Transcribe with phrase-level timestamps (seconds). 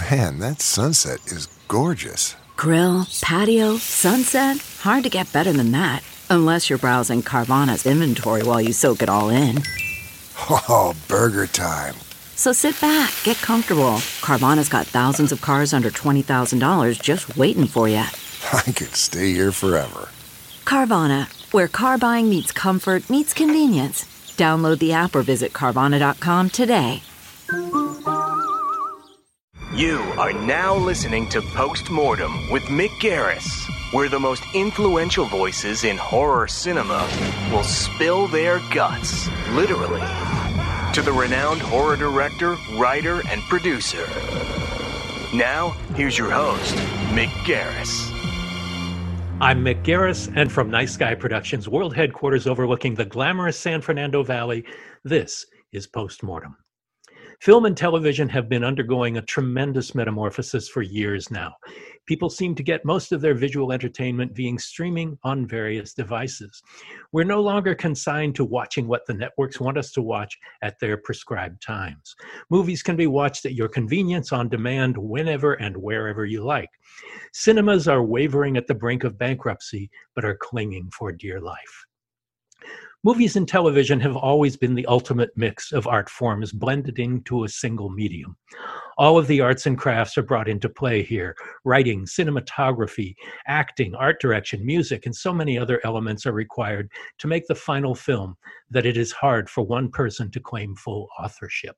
[0.00, 2.34] Man, that sunset is gorgeous.
[2.56, 4.56] Grill, patio, sunset.
[4.80, 6.02] Hard to get better than that.
[6.30, 9.62] Unless you're browsing Carvana's inventory while you soak it all in.
[10.50, 11.94] Oh, burger time.
[12.34, 13.98] So sit back, get comfortable.
[14.20, 17.98] Carvana's got thousands of cars under $20,000 just waiting for you.
[18.52, 20.08] I could stay here forever.
[20.64, 24.02] Carvana, where car buying meets comfort, meets convenience.
[24.36, 27.02] Download the app or visit Carvana.com today.
[29.76, 35.96] You are now listening to Postmortem with Mick Garris, where the most influential voices in
[35.96, 37.10] horror cinema
[37.50, 40.00] will spill their guts, literally,
[40.92, 44.06] to the renowned horror director, writer, and producer.
[45.34, 46.76] Now, here's your host,
[47.10, 48.12] Mick Garris.
[49.40, 54.22] I'm Mick Garris, and from Nice Guy Productions, world headquarters overlooking the glamorous San Fernando
[54.22, 54.64] Valley,
[55.02, 56.54] this is Postmortem.
[57.40, 61.54] Film and television have been undergoing a tremendous metamorphosis for years now.
[62.06, 66.62] People seem to get most of their visual entertainment via streaming on various devices.
[67.12, 70.96] We're no longer consigned to watching what the networks want us to watch at their
[70.96, 72.14] prescribed times.
[72.50, 76.70] Movies can be watched at your convenience on demand whenever and wherever you like.
[77.32, 81.83] Cinemas are wavering at the brink of bankruptcy, but are clinging for dear life.
[83.06, 87.48] Movies and television have always been the ultimate mix of art forms blended into a
[87.50, 88.34] single medium.
[88.96, 91.36] All of the arts and crafts are brought into play here.
[91.66, 93.14] Writing, cinematography,
[93.46, 97.94] acting, art direction, music, and so many other elements are required to make the final
[97.94, 98.36] film
[98.70, 101.76] that it is hard for one person to claim full authorship.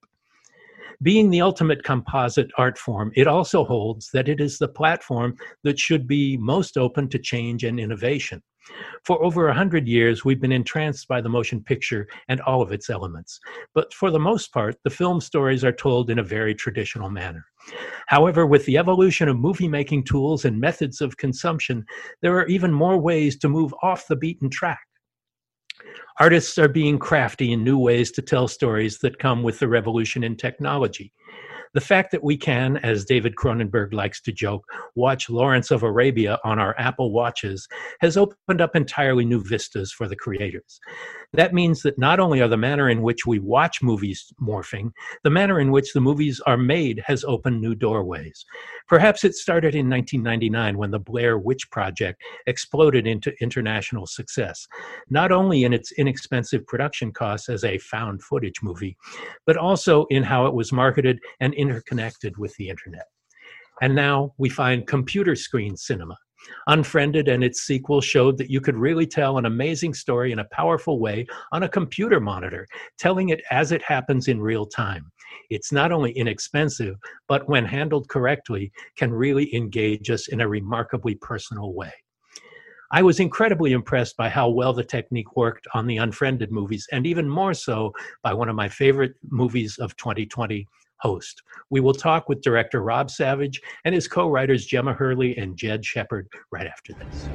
[1.02, 5.78] Being the ultimate composite art form, it also holds that it is the platform that
[5.78, 8.42] should be most open to change and innovation.
[9.04, 12.72] For over a hundred years, we've been entranced by the motion picture and all of
[12.72, 13.38] its elements.
[13.74, 17.44] But for the most part, the film stories are told in a very traditional manner.
[18.06, 21.84] However, with the evolution of movie making tools and methods of consumption,
[22.22, 24.80] there are even more ways to move off the beaten track.
[26.18, 30.24] Artists are being crafty in new ways to tell stories that come with the revolution
[30.24, 31.12] in technology.
[31.74, 34.64] The fact that we can, as David Cronenberg likes to joke,
[34.94, 37.68] watch Lawrence of Arabia on our Apple Watches
[38.00, 40.80] has opened up entirely new vistas for the creators.
[41.32, 44.90] That means that not only are the manner in which we watch movies morphing,
[45.22, 48.44] the manner in which the movies are made has opened new doorways.
[48.88, 54.66] Perhaps it started in 1999 when the Blair Witch Project exploded into international success,
[55.10, 58.96] not only in its inexpensive production costs as a found footage movie,
[59.46, 63.06] but also in how it was marketed and interconnected with the internet.
[63.82, 66.16] And now we find computer screen cinema.
[66.66, 70.48] Unfriended and its sequel showed that you could really tell an amazing story in a
[70.52, 72.66] powerful way on a computer monitor,
[72.98, 75.10] telling it as it happens in real time.
[75.50, 76.96] It's not only inexpensive,
[77.28, 81.92] but when handled correctly, can really engage us in a remarkably personal way.
[82.92, 87.06] I was incredibly impressed by how well the technique worked on the Unfriended movies, and
[87.06, 87.92] even more so
[88.22, 90.68] by one of my favorite movies of 2020,
[90.98, 91.42] host.
[91.70, 95.84] We will talk with director Rob Savage and his co writers Gemma Hurley and Jed
[95.84, 97.28] Shepherd right after this.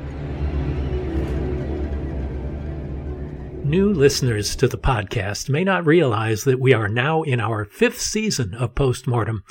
[3.64, 8.02] New listeners to the podcast may not realize that we are now in our fifth
[8.02, 9.44] season of Postmortem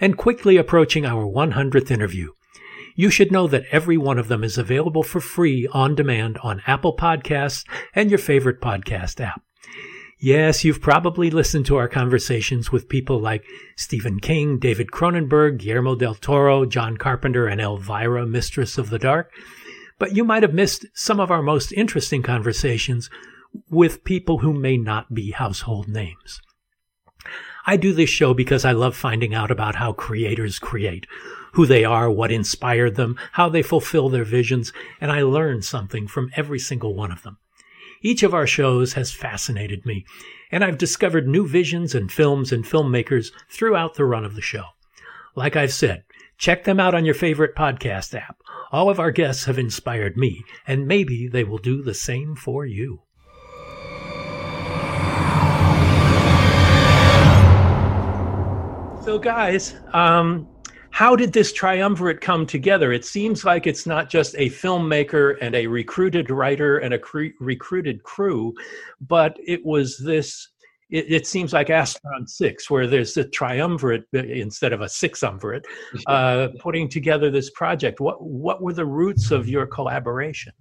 [0.00, 2.32] and quickly approaching our 100th interview.
[2.96, 6.62] You should know that every one of them is available for free on demand on
[6.66, 7.64] Apple Podcasts
[7.94, 9.42] and your favorite podcast app.
[10.20, 13.44] Yes, you've probably listened to our conversations with people like
[13.76, 19.30] Stephen King, David Cronenberg, Guillermo del Toro, John Carpenter, and Elvira, Mistress of the Dark.
[19.96, 23.08] But you might have missed some of our most interesting conversations
[23.70, 26.40] with people who may not be household names.
[27.64, 31.06] I do this show because I love finding out about how creators create,
[31.52, 36.08] who they are, what inspired them, how they fulfill their visions, and I learn something
[36.08, 37.38] from every single one of them.
[38.00, 40.04] Each of our shows has fascinated me,
[40.52, 44.64] and I've discovered new visions and films and filmmakers throughout the run of the show.
[45.34, 46.04] Like I've said,
[46.36, 48.40] check them out on your favorite podcast app.
[48.70, 52.64] All of our guests have inspired me, and maybe they will do the same for
[52.64, 53.02] you.
[59.04, 60.46] So, guys, um,
[60.98, 62.92] how did this triumvirate come together?
[62.92, 67.36] It seems like it's not just a filmmaker and a recruited writer and a cre-
[67.38, 68.52] recruited crew,
[69.00, 70.48] but it was this.
[70.90, 75.62] It, it, seems like Astron Six, where there's a triumvirate uh, instead of a sixumvirate,
[76.08, 78.00] uh, putting together this project.
[78.00, 80.52] What what were the roots of your collaboration?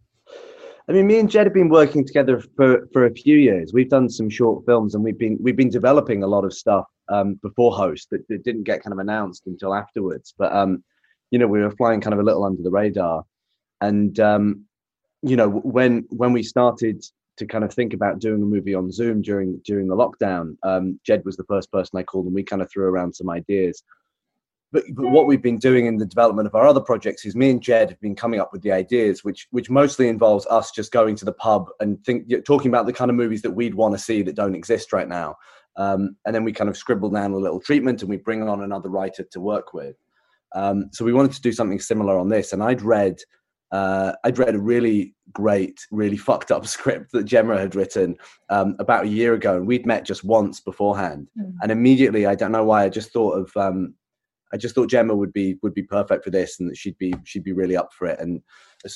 [0.90, 3.74] I mean, me and Jed have been working together for, for a few years.
[3.74, 6.86] We've done some short films, and we've been we've been developing a lot of stuff
[7.10, 10.34] um, before Host that, that, didn't get kind of announced until afterwards.
[10.38, 10.84] But um,
[11.30, 13.24] you know, we were flying kind of a little under the radar,
[13.82, 14.64] and um,
[15.22, 17.04] you know, when when we started
[17.36, 21.00] to kind of think about doing a movie on Zoom during during the lockdown, um,
[21.06, 23.84] Jed was the first person I called, and we kind of threw around some ideas
[24.72, 27.50] but, but what we've been doing in the development of our other projects is me
[27.50, 30.92] and Jed have been coming up with the ideas, which which mostly involves us just
[30.92, 33.96] going to the pub and think talking about the kind of movies that we'd want
[33.96, 35.36] to see that don't exist right now.
[35.78, 38.64] Um, and then we kind of scribble down a little treatment and we bring on
[38.64, 39.96] another writer to work with.
[40.56, 42.52] Um, so we wanted to do something similar on this.
[42.52, 43.18] And I'd read
[43.72, 48.18] uh, I'd read a really great, really fucked up script that Gemma had written
[48.50, 51.30] um, about a year ago, and we'd met just once beforehand.
[51.38, 51.54] Mm.
[51.62, 53.94] And immediately, I don't know why, I just thought of um,
[54.54, 57.14] I just thought Gemma would be would be perfect for this, and that she'd be
[57.26, 58.20] she'd be really up for it.
[58.20, 58.42] And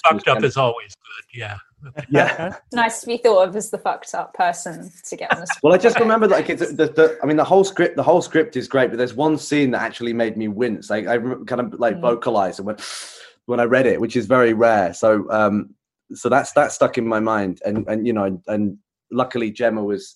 [0.03, 1.57] fucked up Gemma, is always good, yeah.
[2.09, 5.47] Yeah, nice to be thought of as the fucked up person to get on the.
[5.63, 8.21] well, I just remember like it's the, the I mean the whole script the whole
[8.21, 10.89] script is great, but there's one scene that actually made me wince.
[10.89, 12.01] Like I kind of like mm.
[12.01, 12.81] vocalized and went
[13.45, 14.93] when I read it, which is very rare.
[14.93, 15.73] So um
[16.13, 18.77] so that's that stuck in my mind, and and you know and, and
[19.11, 20.15] luckily Gemma was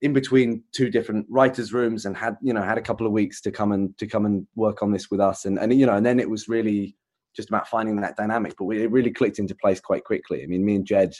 [0.00, 3.40] in between two different writers' rooms and had you know had a couple of weeks
[3.40, 5.44] to come and to come and work on this with us.
[5.44, 6.96] And and you know and then it was really
[7.34, 10.42] just about finding that dynamic but we, it really clicked into place quite quickly.
[10.42, 11.14] I mean me and jed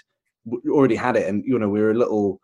[0.70, 2.40] already had it and you know we were a little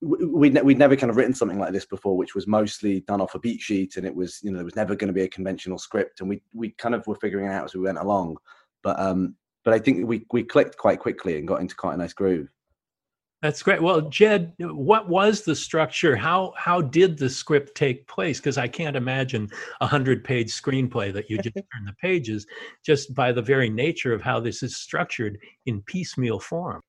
[0.00, 3.20] we'd, ne- we'd never kind of written something like this before which was mostly done
[3.20, 5.22] off a beat sheet and it was you know there was never going to be
[5.22, 7.98] a conventional script and we we kind of were figuring it out as we went
[7.98, 8.36] along.
[8.82, 9.34] But um
[9.64, 12.53] but i think we we clicked quite quickly and got into quite a nice groove
[13.44, 13.82] that's great.
[13.82, 16.16] Well, Jed, what was the structure?
[16.16, 18.38] How how did the script take place?
[18.38, 19.50] Because I can't imagine
[19.82, 22.46] a hundred page screenplay that you just turn the pages,
[22.82, 25.36] just by the very nature of how this is structured
[25.66, 26.80] in piecemeal form.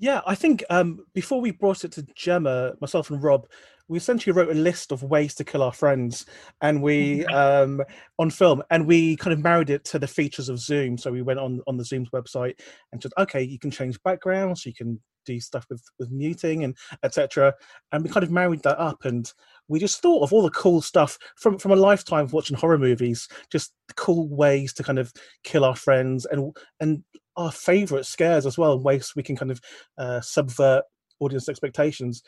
[0.00, 3.46] Yeah, I think um, before we brought it to Gemma, myself and Rob,
[3.86, 6.26] we essentially wrote a list of ways to kill our friends,
[6.62, 7.80] and we um,
[8.18, 10.98] on film, and we kind of married it to the features of Zoom.
[10.98, 12.58] So we went on on the Zoom's website
[12.90, 16.76] and said, okay, you can change backgrounds, you can do stuff with with muting and
[17.02, 17.54] etc.
[17.92, 19.30] And we kind of married that up, and
[19.68, 22.78] we just thought of all the cool stuff from from a lifetime of watching horror
[22.78, 25.12] movies, just cool ways to kind of
[25.42, 27.04] kill our friends and and
[27.36, 29.60] our favorite scares as well, and ways we can kind of
[29.98, 30.84] uh, subvert
[31.20, 32.22] audience expectations.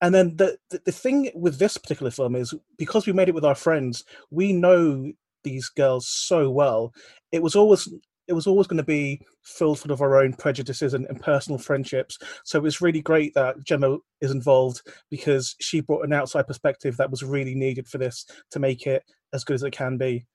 [0.00, 3.34] And then the, the the thing with this particular film is because we made it
[3.34, 5.12] with our friends, we know
[5.42, 6.92] these girls so well.
[7.32, 7.88] It was always
[8.28, 11.58] it was always going to be filled full of our own prejudices and, and, personal
[11.58, 12.18] friendships.
[12.44, 16.96] So it was really great that Gemma is involved because she brought an outside perspective
[16.96, 19.02] that was really needed for this to make it
[19.32, 20.26] as good as it can be.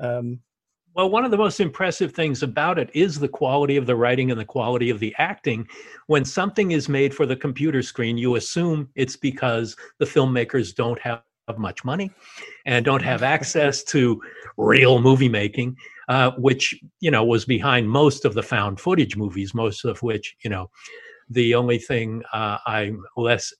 [0.00, 0.40] Um,
[0.94, 4.30] well, one of the most impressive things about it is the quality of the writing
[4.30, 5.68] and the quality of the acting.
[6.08, 10.98] When something is made for the computer screen, you assume it's because the filmmakers don't
[11.00, 11.22] have
[11.58, 12.10] much money
[12.66, 14.20] and don't have access to
[14.56, 15.76] real movie making
[16.10, 20.34] uh, which you know was behind most of the found footage movies, most of which
[20.42, 20.68] you know
[21.30, 23.54] the only thing uh, I'm less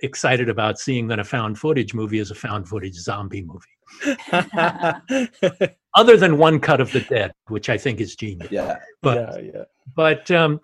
[0.00, 4.18] excited about seeing than a found footage movie is a found footage zombie movie.
[5.94, 8.50] Other than one cut of the dead, which I think is genius.
[8.50, 8.78] Yeah.
[9.00, 9.64] But yeah, yeah.
[9.94, 10.60] but um,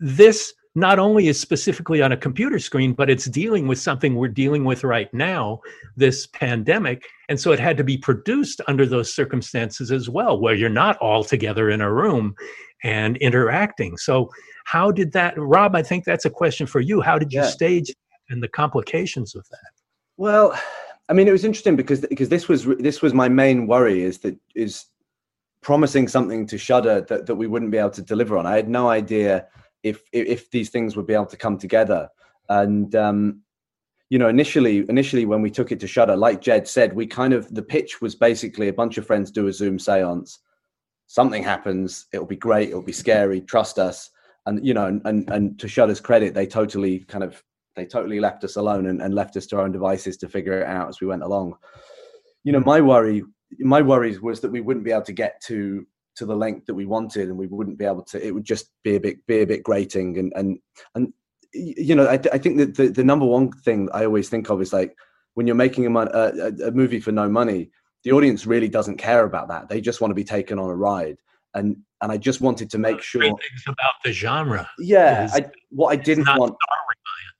[0.00, 4.28] this not only is specifically on a computer screen, but it's dealing with something we're
[4.28, 5.60] dealing with right now,
[5.96, 7.06] this pandemic.
[7.28, 10.96] And so it had to be produced under those circumstances as well, where you're not
[10.98, 12.34] all together in a room
[12.82, 13.96] and interacting.
[13.96, 14.30] So,
[14.64, 15.76] how did that, Rob?
[15.76, 17.00] I think that's a question for you.
[17.00, 17.46] How did you yeah.
[17.46, 17.92] stage
[18.30, 19.70] and the complications of that?
[20.16, 20.58] Well,
[21.08, 24.18] I mean, it was interesting because because this was this was my main worry is
[24.20, 24.86] that is
[25.60, 28.46] promising something to Shudder that, that we wouldn't be able to deliver on.
[28.46, 29.46] I had no idea
[29.84, 32.08] if if these things would be able to come together.
[32.48, 33.42] And um,
[34.10, 37.32] you know, initially initially when we took it to Shudder, like Jed said, we kind
[37.32, 40.40] of the pitch was basically a bunch of friends do a Zoom seance.
[41.06, 44.10] Something happens, it'll be great, it'll be scary, trust us.
[44.46, 47.42] And you know, and and, to Shudder's credit, they totally kind of
[47.76, 50.60] they totally left us alone and, and left us to our own devices to figure
[50.60, 51.54] it out as we went along.
[52.42, 53.22] You know, my worry
[53.58, 55.86] my worries was that we wouldn't be able to get to
[56.16, 58.70] to the length that we wanted and we wouldn't be able to it would just
[58.82, 60.18] be a bit be a bit grating.
[60.18, 60.58] And and
[60.94, 61.12] and
[61.52, 64.60] you know i, I think that the, the number one thing i always think of
[64.60, 64.96] is like
[65.34, 67.70] when you're making a, a, a movie for no money
[68.02, 69.68] the audience really doesn't care about that.
[69.68, 71.16] They just want to be taken on a ride.
[71.54, 75.88] And and i just wanted to make sure things about the genre yeah I, what
[75.88, 76.54] i didn't want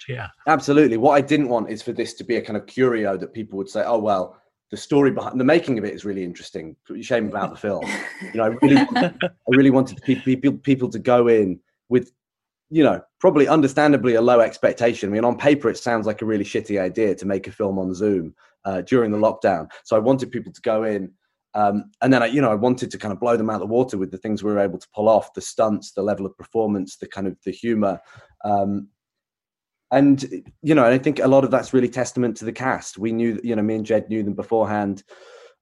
[0.08, 0.28] yeah.
[0.46, 0.96] Absolutely.
[0.98, 3.56] What i didn't want is for this to be a kind of curio that people
[3.58, 4.40] would say oh well
[4.70, 6.76] the story behind the making of it is really interesting.
[7.00, 7.84] Shame about the film.
[8.32, 9.12] You know, I really, I
[9.48, 12.10] really wanted people, people, to go in with
[12.70, 15.08] you know probably understandably a low expectation.
[15.08, 17.78] I mean, on paper it sounds like a really shitty idea to make a film
[17.78, 19.68] on Zoom uh, during the lockdown.
[19.84, 21.12] So I wanted people to go in.
[21.56, 23.60] Um, and then I, you know, I wanted to kind of blow them out of
[23.60, 26.26] the water with the things we were able to pull off, the stunts, the level
[26.26, 28.00] of performance, the kind of the humor,
[28.44, 28.88] um,
[29.94, 32.98] and you know, and I think a lot of that's really testament to the cast.
[32.98, 35.04] We knew, you know, me and Jed knew them beforehand.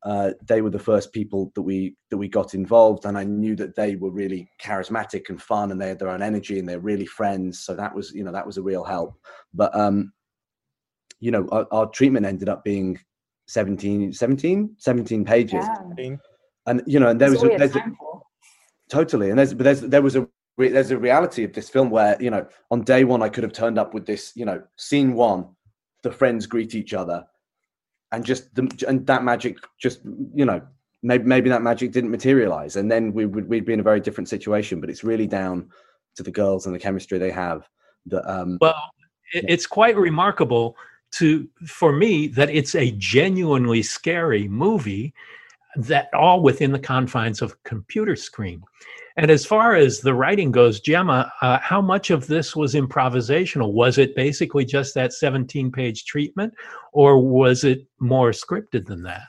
[0.05, 3.55] Uh, they were the first people that we that we got involved, and I knew
[3.57, 6.81] that they were really charismatic and fun, and they had their own energy, and they're
[6.81, 7.61] really friends.
[7.61, 9.15] So that was, you know, that was a real help.
[9.53, 10.13] But um,
[11.21, 12.99] you know, our, our treatment ended up being
[13.49, 15.65] 17, 17, 17 pages,
[15.99, 16.17] Yeah.
[16.67, 17.93] and you know, and there That's was all a, we had there's a,
[18.89, 21.91] totally and there's but there's there was a re- there's a reality of this film
[21.91, 24.63] where you know on day one i could have turned up with this you know
[24.77, 25.49] scene one
[26.03, 27.25] the friends greet each other
[28.13, 30.01] and just the, and that magic just
[30.35, 30.61] you know
[31.03, 34.01] maybe maybe that magic didn't materialize and then we would we'd be in a very
[34.01, 35.69] different situation but it's really down
[36.15, 37.69] to the girls and the chemistry they have
[38.07, 38.91] that um Well,
[39.33, 40.77] it, it's quite remarkable
[41.13, 45.15] to for me that it's a genuinely scary movie
[45.77, 48.63] that all within the confines of a computer screen.
[49.17, 53.73] And as far as the writing goes, Gemma, uh, how much of this was improvisational?
[53.73, 56.55] Was it basically just that 17 page treatment,
[56.93, 59.23] or was it more scripted than that?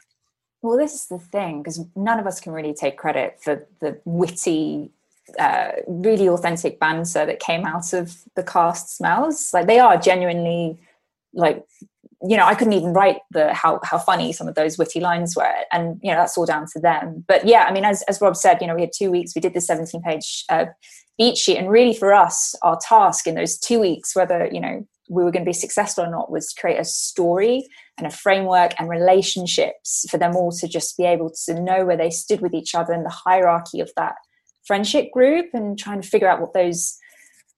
[0.62, 4.00] Well, this is the thing because none of us can really take credit for the
[4.06, 4.92] witty,
[5.38, 9.54] uh, really authentic banter that came out of the cast smells.
[9.54, 10.80] Like they are genuinely,
[11.34, 11.66] like
[12.26, 15.36] you know, I couldn't even write the how how funny some of those witty lines
[15.36, 17.24] were, and you know that's all down to them.
[17.28, 19.36] But yeah, I mean, as as Rob said, you know, we had two weeks.
[19.36, 20.66] We did the seventeen page uh,
[21.18, 24.88] beat sheet, and really for us, our task in those two weeks, whether you know
[25.10, 28.12] we were going to be successful or not, was to create a story and a
[28.12, 32.40] framework and relationships for them all to just be able to know where they stood
[32.40, 34.16] with each other in the hierarchy of that
[34.66, 36.98] friendship group and trying to figure out what those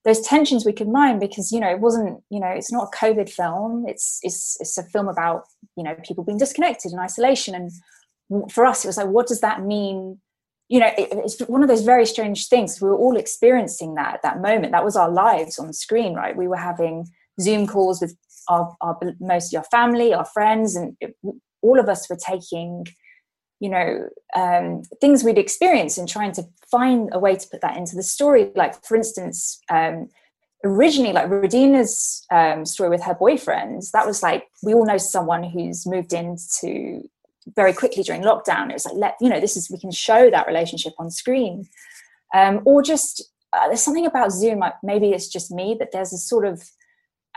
[0.05, 2.95] those tensions we could mine because you know it wasn't you know it's not a
[2.95, 3.85] covid film.
[3.87, 5.45] It's it's it's a film about
[5.75, 7.55] you know people being disconnected in isolation.
[7.55, 10.19] And for us it was like what does that mean?
[10.69, 12.79] You know it, it's one of those very strange things.
[12.79, 14.71] We were all experiencing that at that moment.
[14.71, 16.37] That was our lives on screen right?
[16.37, 17.07] We were having
[17.41, 18.15] zoom calls with
[18.47, 21.15] our, our mostly our family our friends and it,
[21.61, 22.85] all of us were taking
[23.59, 27.77] you know um, things we'd experience and trying to find a way to put that
[27.77, 28.51] into the story.
[28.55, 30.09] Like for instance um,
[30.63, 35.43] originally like Radina's um, story with her boyfriends that was like we all know someone
[35.43, 37.07] who's moved into
[37.55, 38.69] very quickly during lockdown.
[38.69, 41.67] It was like let you know this is we can show that relationship on screen.
[42.33, 46.11] Um, or just uh, there's something about zoom like maybe it's just me but there's
[46.11, 46.61] a sort of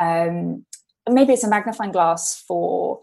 [0.00, 0.64] um,
[1.08, 3.00] maybe it's a magnifying glass for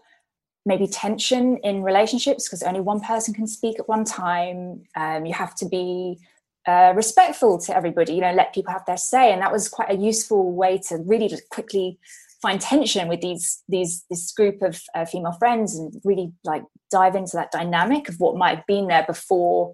[0.66, 4.82] maybe tension in relationships because only one person can speak at one time.
[4.96, 6.18] Um, you have to be
[6.66, 9.32] uh, respectful to everybody you know let people have their say.
[9.32, 11.98] And that was quite a useful way to really just quickly
[12.42, 17.14] find tension with these these this group of uh, female friends and really like dive
[17.14, 19.72] into that dynamic of what might have been there before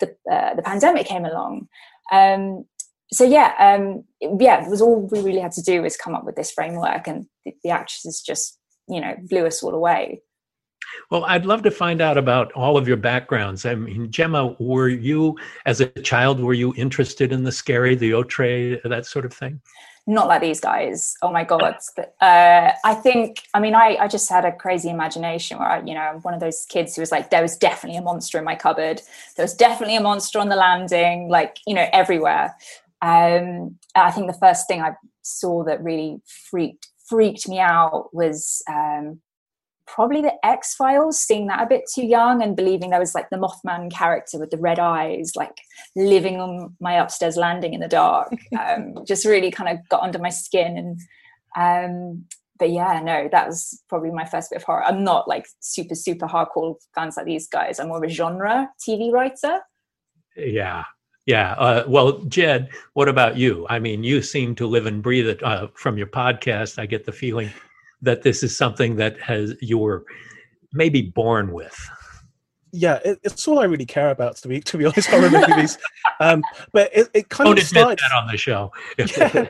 [0.00, 1.68] the uh, the pandemic came along.
[2.12, 2.66] Um,
[3.12, 4.04] so yeah um,
[4.40, 7.06] yeah it was all we really had to do was come up with this framework
[7.06, 8.55] and the, the actresses just
[8.88, 10.22] you know blew us all away.
[11.10, 13.66] Well, I'd love to find out about all of your backgrounds.
[13.66, 18.14] I mean, Gemma, were you, as a child, were you interested in the scary, the
[18.14, 19.60] outre, that sort of thing?
[20.06, 21.16] not like these guys.
[21.20, 21.76] Oh my god.
[22.20, 25.94] Uh, i think i mean I, I just had a crazy imagination where I, you
[25.94, 28.44] know i'm one of those kids who was like there was definitely a monster in
[28.44, 29.02] my cupboard.
[29.36, 32.54] There was definitely a monster on the landing like you know everywhere.
[33.02, 38.62] Um, i think the first thing i saw that really freaked freaked me out was
[38.68, 39.20] um,
[39.86, 43.30] probably the X Files, seeing that a bit too young and believing there was like
[43.30, 45.56] the Mothman character with the red eyes, like
[45.94, 48.32] living on my upstairs landing in the dark.
[48.58, 50.76] Um, just really kind of got under my skin.
[50.76, 51.00] And,
[51.56, 52.24] um,
[52.58, 54.82] but yeah, no, that was probably my first bit of horror.
[54.82, 57.78] I'm not like super, super hardcore fans like these guys.
[57.78, 59.60] I'm more of a genre TV writer.
[60.36, 60.84] Yeah.
[61.26, 61.52] Yeah.
[61.54, 63.66] Uh, well, Jed, what about you?
[63.68, 66.78] I mean, you seem to live and breathe it uh, from your podcast.
[66.78, 67.50] I get the feeling
[68.00, 70.04] that this is something that has you were
[70.72, 71.76] maybe born with.
[72.72, 75.08] Yeah, it, it's all I really care about to be to be honest.
[75.08, 75.78] Horror movies,
[76.20, 76.42] um,
[76.72, 77.98] but it, it kind Don't of admit started.
[78.00, 78.70] that on the show.
[78.98, 79.48] yeah,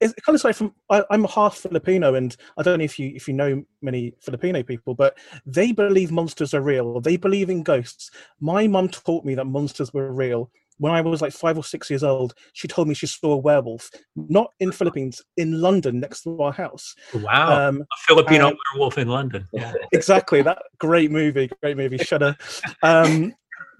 [0.00, 0.74] it kind of started from.
[0.88, 4.62] I, I'm half Filipino, and I don't know if you if you know many Filipino
[4.62, 7.00] people, but they believe monsters are real.
[7.00, 8.10] They believe in ghosts.
[8.38, 10.50] My mum taught me that monsters were real.
[10.80, 13.36] When I was like five or six years old, she told me she saw a
[13.36, 16.94] werewolf, not in Philippines, in London, next to our house.
[17.14, 17.68] Wow.
[17.68, 19.46] Um, a Filipino um, werewolf in London.
[19.60, 19.74] Yeah.
[19.92, 22.36] exactly that great movie great movie shudder
[22.82, 23.34] um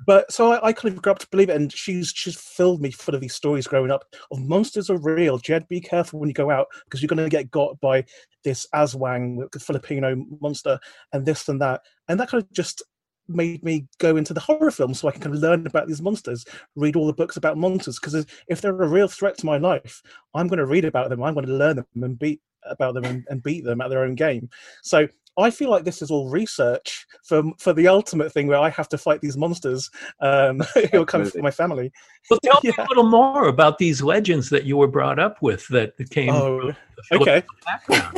[0.07, 2.81] but so I, I kind of grew up to believe it, and she's she's filled
[2.81, 5.39] me full of these stories growing up of monsters are real.
[5.39, 8.05] Jed, be careful when you go out because you're going to get got by
[8.45, 10.79] this Aswang Filipino monster
[11.13, 12.83] and this and that, and that kind of just
[13.31, 16.03] made me go into the horror film so I can kind of learn about these
[16.03, 16.45] monsters,
[16.77, 17.99] read all the books about monsters.
[17.99, 20.03] Because if they're a real threat to my life,
[20.35, 21.23] I'm going to read about them.
[21.23, 24.05] I'm going to learn them and beat about them and, and beat them at their
[24.05, 24.49] own game.
[24.83, 25.09] So
[25.39, 28.89] I feel like this is all research for for the ultimate thing where I have
[28.91, 30.61] to fight these monsters um,
[30.93, 31.93] who come from my family.
[32.29, 32.73] Well, tell yeah.
[32.77, 36.31] me a little more about these legends that you were brought up with that came.
[36.31, 36.75] Oh,
[37.13, 37.43] okay.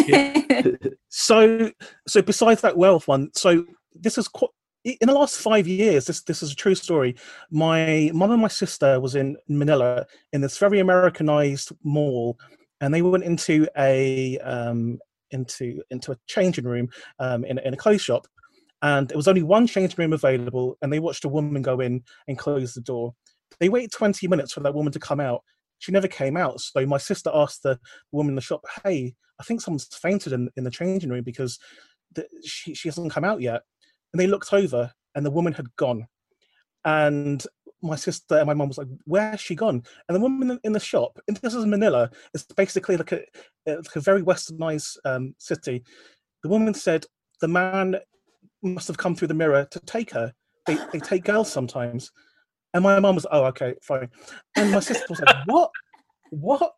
[0.07, 0.63] Yeah.
[1.09, 1.71] so,
[2.09, 3.65] so besides that wealth one, so
[3.95, 4.51] this is quite.
[4.85, 7.15] In the last five years, this this is a true story.
[7.51, 12.37] My mom and my sister was in Manila in this very Americanized mall,
[12.81, 14.99] and they went into a um,
[15.31, 16.89] into into a changing room
[17.21, 18.27] um, in, in a clothes shop,
[18.83, 22.03] and there was only one changing room available, and they watched a woman go in
[22.27, 23.15] and close the door.
[23.61, 25.45] They waited 20 minutes for that woman to come out.
[25.79, 26.61] She never came out.
[26.61, 27.79] So my sister asked the
[28.11, 31.61] woman in the shop, "Hey, I think someone's fainted in, in the changing room because
[32.45, 33.63] she she hasn't come out yet."
[34.13, 36.07] And they looked over, and the woman had gone.
[36.85, 37.45] And
[37.83, 40.81] my sister and my mom was like, "Where's she gone?" And the woman in the
[40.81, 43.23] shop, and this is Manila, it's basically like a,
[43.67, 45.83] like a very westernized um, city.
[46.43, 47.07] The woman said
[47.41, 47.97] the man
[48.63, 50.33] must have come through the mirror to take her.
[50.67, 52.13] They they take girls sometimes,
[52.75, 54.11] and my mom was, "Oh, okay, fine."
[54.57, 55.71] And my sister was like, "What?
[56.31, 56.75] What?"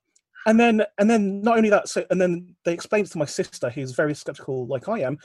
[0.46, 3.70] And then and then not only that, so and then they explained to my sister,
[3.70, 5.18] who's very skeptical like I am.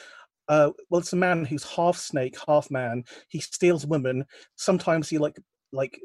[0.50, 3.04] Uh, well, it's a man who's half snake, half man.
[3.30, 4.26] He steals women.
[4.56, 5.38] Sometimes he like
[5.72, 5.98] like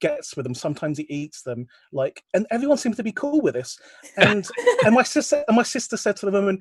[0.00, 0.54] gets with them.
[0.54, 1.66] Sometimes he eats them.
[1.92, 3.78] Like and everyone seems to be cool with this.
[4.16, 4.48] And
[4.84, 6.60] and my sister and my sister said to the woman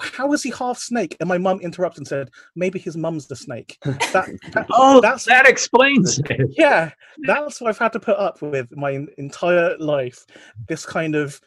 [0.00, 1.16] how is he half snake?
[1.18, 3.76] And my mum interrupted and said maybe his mum's the snake.
[3.82, 6.46] That, that oh that's that explains it.
[6.56, 6.92] Yeah
[7.24, 10.24] that's what i've had to put up with my entire life.
[10.68, 11.40] This kind of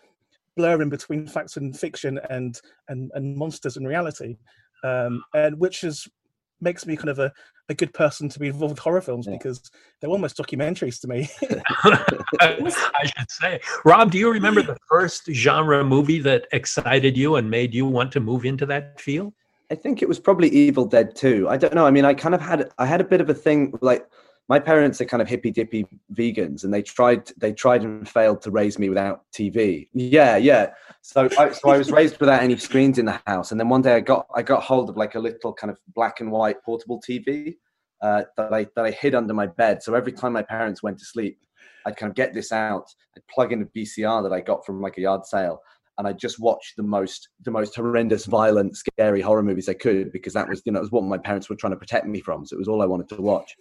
[0.57, 4.35] blurring between facts and fiction and and, and monsters and reality
[4.85, 6.07] um, and which is
[6.61, 7.31] makes me kind of a,
[7.69, 9.33] a good person to be involved with horror films yeah.
[9.33, 9.61] because
[9.99, 11.29] they're almost documentaries to me.
[12.39, 13.59] I should say.
[13.83, 18.11] Rob, do you remember the first genre movie that excited you and made you want
[18.13, 19.33] to move into that field?
[19.71, 21.49] I think it was probably Evil Dead 2.
[21.49, 21.85] I don't know.
[21.85, 24.07] I mean, I kind of had I had a bit of a thing like
[24.47, 28.41] my parents are kind of hippy dippy vegans and they tried they tried and failed
[28.41, 30.71] to raise me without tv yeah yeah.
[31.01, 33.51] So I, so I was raised without any screens in the house.
[33.51, 35.77] And then one day i got i got hold of like a little kind of
[35.93, 37.55] black and white portable tv
[38.01, 39.83] uh, that i that i hid under my bed.
[39.83, 41.39] So every time my parents went to sleep
[41.85, 42.85] i'd kind of get this out.
[43.15, 45.61] I'd plug in a vcr that i got from like a yard sale
[45.97, 50.11] and I just watched the most the most horrendous, violent, scary horror movies I could
[50.11, 52.19] because that was you know it was what my parents were trying to protect me
[52.19, 52.45] from.
[52.45, 53.55] So it was all I wanted to watch.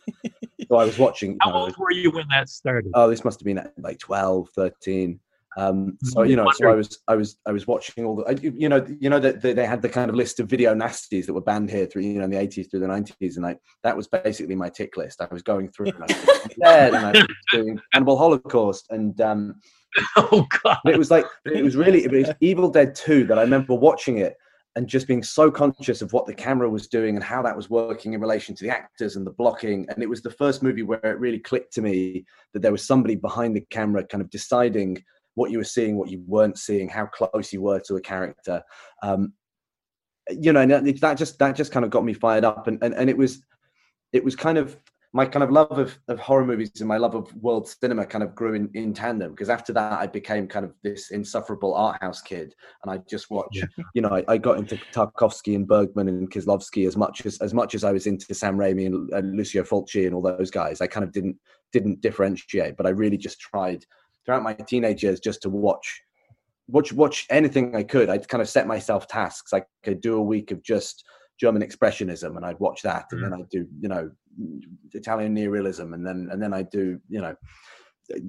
[0.69, 1.37] so I was watching.
[1.41, 2.91] How know, old were you when that started?
[2.95, 5.21] Oh, this must have been like 12, 13.
[5.57, 8.69] Um, so you know, so I was, I was, I was watching all the, you
[8.69, 11.41] know, you know that they had the kind of list of video nasties that were
[11.41, 14.09] banned here through, you know, in the eighties through the nineties, and like that was
[14.09, 15.21] basically my tick list.
[15.21, 19.61] I was going through, and I was, and I was doing Cannibal Holocaust, and um,
[20.17, 23.43] oh god, it was like it was really it was Evil Dead Two that I
[23.43, 24.35] remember watching it
[24.77, 27.71] and just being so conscious of what the camera was doing and how that was
[27.71, 29.87] working in relation to the actors and the blocking.
[29.89, 32.85] And it was the first movie where it really clicked to me that there was
[32.85, 35.03] somebody behind the camera kind of deciding
[35.35, 38.63] what you were seeing, what you weren't seeing, how close you were to a character.
[39.03, 39.33] Um,
[40.31, 42.67] you know, and that just that just kind of got me fired up.
[42.67, 43.43] And and, and it was
[44.13, 44.77] it was kind of
[45.15, 48.25] my kind of love of, of horror movies and my love of world cinema kind
[48.25, 52.03] of grew in, in tandem because after that I became kind of this insufferable art
[52.03, 53.85] house kid and I just watched yeah.
[53.95, 57.55] you know I, I, got into Tarkovsky and Bergman and Kieslowski as much as as
[57.55, 60.81] much as I was into Sam Raimi and, and Lucio Fulci and all those guys
[60.81, 61.37] I kind of didn't
[61.73, 63.87] didn't differentiate but I really just tried
[64.25, 66.03] throughout my teenage years just to watch
[66.69, 68.09] watch watch anything I could.
[68.09, 69.53] I'd kind of set myself tasks.
[69.53, 71.05] I could do a week of just
[71.39, 73.31] German expressionism, and I'd watch that, and mm.
[73.31, 74.11] then I'd do you know
[74.93, 77.35] Italian neorealism, and then and then I'd do you know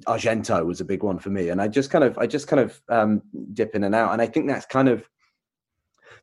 [0.06, 2.60] Argento was a big one for me, and I just kind of I just kind
[2.60, 5.08] of um, dip in and out, and I think that's kind of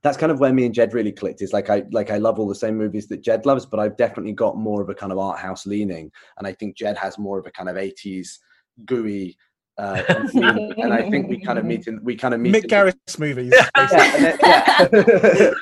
[0.01, 1.41] that's kind of where me and Jed really clicked.
[1.41, 3.97] Is like I like I love all the same movies that Jed loves, but I've
[3.97, 7.17] definitely got more of a kind of art house leaning, and I think Jed has
[7.17, 8.39] more of a kind of eighties
[8.85, 9.37] gooey
[9.77, 13.19] uh, and I think we kind of meet in we kind of meet Mick Garris
[13.19, 13.53] movies.
[13.55, 13.89] Yeah, and,
[14.91, 15.15] then,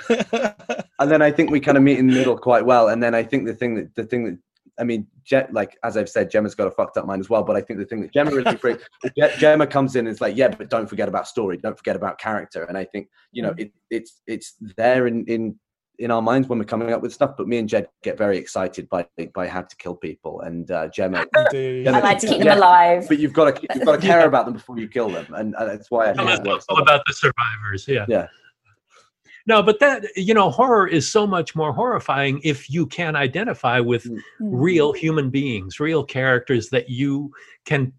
[0.10, 0.84] yeah.
[1.00, 2.89] and then I think we kind of meet in the middle quite well.
[2.89, 4.38] And then I think the thing that the thing that
[4.80, 7.43] I mean, Je- like as I've said, Gemma's got a fucked up mind as well.
[7.43, 8.84] But I think the thing that Gemma really freaks,
[9.38, 12.19] Gemma comes in and is like, yeah, but don't forget about story, don't forget about
[12.19, 12.63] character.
[12.63, 13.62] And I think you know, mm.
[13.62, 15.58] it, it's it's there in in
[15.99, 17.36] in our minds when we're coming up with stuff.
[17.38, 20.88] But me and Jed get very excited by by how to kill people, and uh,
[20.89, 21.25] Gemma.
[21.51, 22.58] Do- I like to keep them Yeah.
[22.58, 23.06] alive.
[23.08, 25.56] But you've got to you've got to care about them before you kill them, and,
[25.58, 27.88] and that's why I Tell think us it all about the survivors.
[27.88, 28.06] Yeah.
[28.08, 28.27] Yeah.
[29.47, 33.80] No, but that you know, horror is so much more horrifying if you can identify
[33.80, 34.19] with Mm.
[34.39, 37.32] real human beings, real characters that you
[37.65, 37.93] can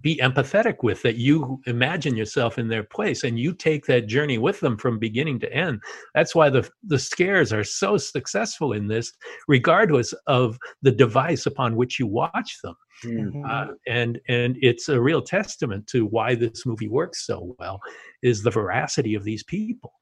[0.00, 4.38] be empathetic with, that you imagine yourself in their place, and you take that journey
[4.38, 5.80] with them from beginning to end.
[6.14, 9.12] That's why the the scares are so successful in this,
[9.48, 12.74] regardless of the device upon which you watch them.
[13.04, 13.48] Mm.
[13.48, 17.80] Uh, and and it's a real testament to why this movie works so well,
[18.22, 19.92] is the veracity of these people.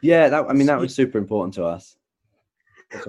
[0.00, 1.96] Yeah, that I mean that was super important to us.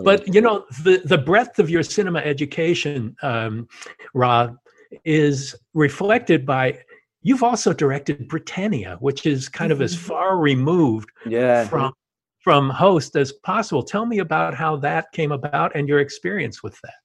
[0.04, 3.68] But you know the the breadth of your cinema education um
[4.14, 4.58] rob
[5.06, 6.80] is reflected by
[7.22, 11.68] you've also directed britannia which is kind of as far removed yeah.
[11.68, 11.94] from
[12.40, 16.80] from host as possible tell me about how that came about and your experience with
[16.82, 16.96] that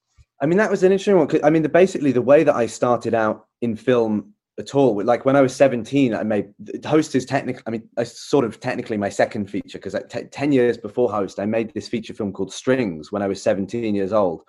[0.42, 1.28] I mean, that was an interesting one.
[1.28, 5.02] 'cause, I mean, the, basically the way that I started out in film at all,
[5.02, 6.52] like when I was 17, I made
[6.84, 10.52] Host is technically, I mean, I sort of technically my second feature because t- 10
[10.52, 14.12] years before Host, I made this feature film called Strings when I was 17 years
[14.12, 14.42] old,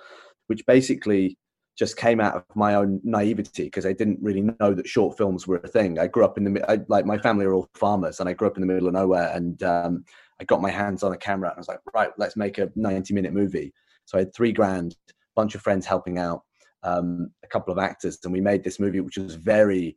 [0.47, 1.37] which basically
[1.77, 5.47] just came out of my own naivety because I didn't really know that short films
[5.47, 5.97] were a thing.
[5.97, 8.47] I grew up in the, I, like my family are all farmers and I grew
[8.47, 10.05] up in the middle of nowhere and um,
[10.39, 12.69] I got my hands on a camera and I was like, right, let's make a
[12.75, 13.73] 90 minute movie.
[14.05, 14.95] So I had three grand,
[15.35, 16.43] bunch of friends helping out,
[16.83, 19.95] um, a couple of actors, and we made this movie, which was very,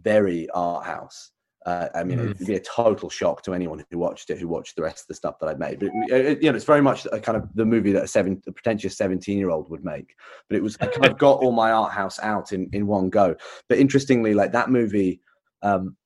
[0.00, 1.30] very art house.
[1.64, 2.30] Uh, I mean, Mhm.
[2.32, 5.06] it'd be a total shock to anyone who watched it, who watched the rest of
[5.08, 5.78] the stuff that I'd made.
[5.78, 8.08] But it, it- you know, it's very much a kind of the movie that a
[8.08, 10.16] seven, a pretentious seventeen-year-old would make.
[10.48, 13.10] But it was I kind of got all my art house out in in one
[13.10, 13.36] go.
[13.68, 15.20] But interestingly, like that movie.
[15.62, 15.96] Um,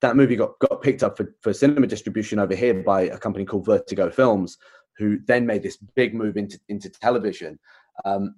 [0.00, 3.44] that movie got, got picked up for, for cinema distribution over here by a company
[3.44, 4.56] called Vertigo Films,
[4.96, 7.58] who then made this big move into, into television.
[8.06, 8.36] Um,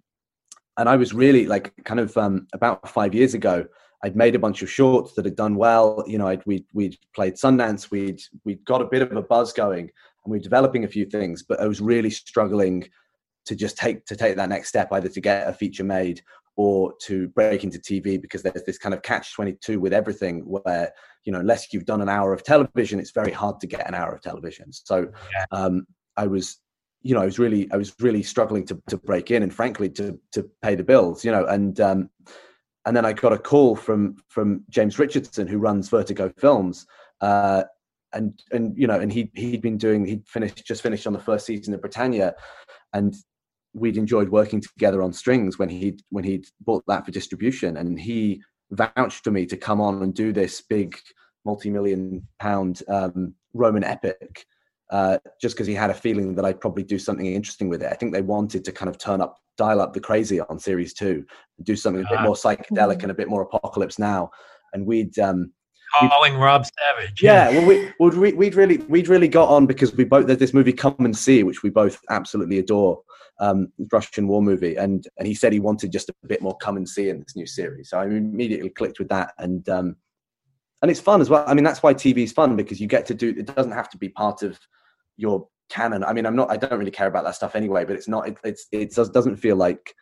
[0.79, 3.67] and I was really like kind of um, about five years ago,
[4.05, 6.03] I'd made a bunch of shorts that had done well.
[6.07, 9.53] You know, I'd, we'd, we'd played Sundance, we'd, we'd got a bit of a buzz
[9.53, 9.91] going
[10.25, 12.89] and we were developing a few things, but I was really struggling
[13.45, 16.23] to just take, to take that next step, either to get a feature made
[16.57, 20.93] or to break into TV because there's this kind of catch 22 with everything where,
[21.25, 23.95] you know, unless you've done an hour of television, it's very hard to get an
[23.95, 24.73] hour of television.
[24.73, 25.09] So
[25.51, 26.59] um, I was,
[27.03, 29.89] you know, I was really, I was really struggling to, to break in and frankly
[29.91, 32.11] to, to pay the bills, you know, and, um,
[32.85, 36.87] and then I got a call from, from James Richardson who runs Vertigo Films.
[37.21, 37.65] Uh,
[38.13, 41.19] and, and, you know, and he, he'd been doing, he'd finished, just finished on the
[41.19, 42.35] first season of Britannia
[42.93, 43.15] and
[43.75, 47.99] we'd enjoyed working together on strings when he when he'd bought that for distribution and
[47.99, 50.97] he vouched for me to come on and do this big
[51.45, 54.45] multi-million pound um, roman epic
[54.93, 57.91] uh, just because he had a feeling that i'd probably do something interesting with it
[57.91, 60.95] i think they wanted to kind of turn up dial up the crazy on series
[60.95, 61.25] two
[61.59, 62.25] and do something a bit Ah.
[62.25, 64.31] more psychedelic and a bit more apocalypse now
[64.73, 65.51] and we'd um,
[66.09, 69.95] calling rob savage yeah, well, we, well, we, we'd really, we'd really got on because
[69.95, 73.03] we both there's this movie Come and See, which we both absolutely adore,
[73.41, 76.79] um, Russian war movie, and and he said he wanted just a bit more Come
[76.79, 79.97] and See in this new series, so I immediately clicked with that, and um,
[80.81, 81.45] and it's fun as well.
[81.47, 83.35] I mean, that's why TV is fun because you get to do.
[83.37, 84.59] It doesn't have to be part of
[85.17, 86.05] your canon.
[86.05, 86.51] I mean, I'm not.
[86.51, 88.29] I don't really care about that stuff anyway, but it's not.
[88.29, 89.95] It, it's it does, doesn't feel like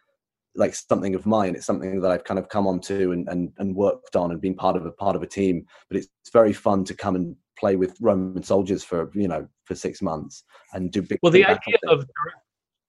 [0.56, 1.54] like something of mine.
[1.54, 4.54] It's something that I've kind of come onto and, and and worked on and been
[4.54, 5.64] part of a part of a team.
[5.88, 9.46] But it's, it's very fun to come and play with Roman soldiers for you know
[9.64, 11.18] for six months and do big.
[11.22, 12.04] well the idea of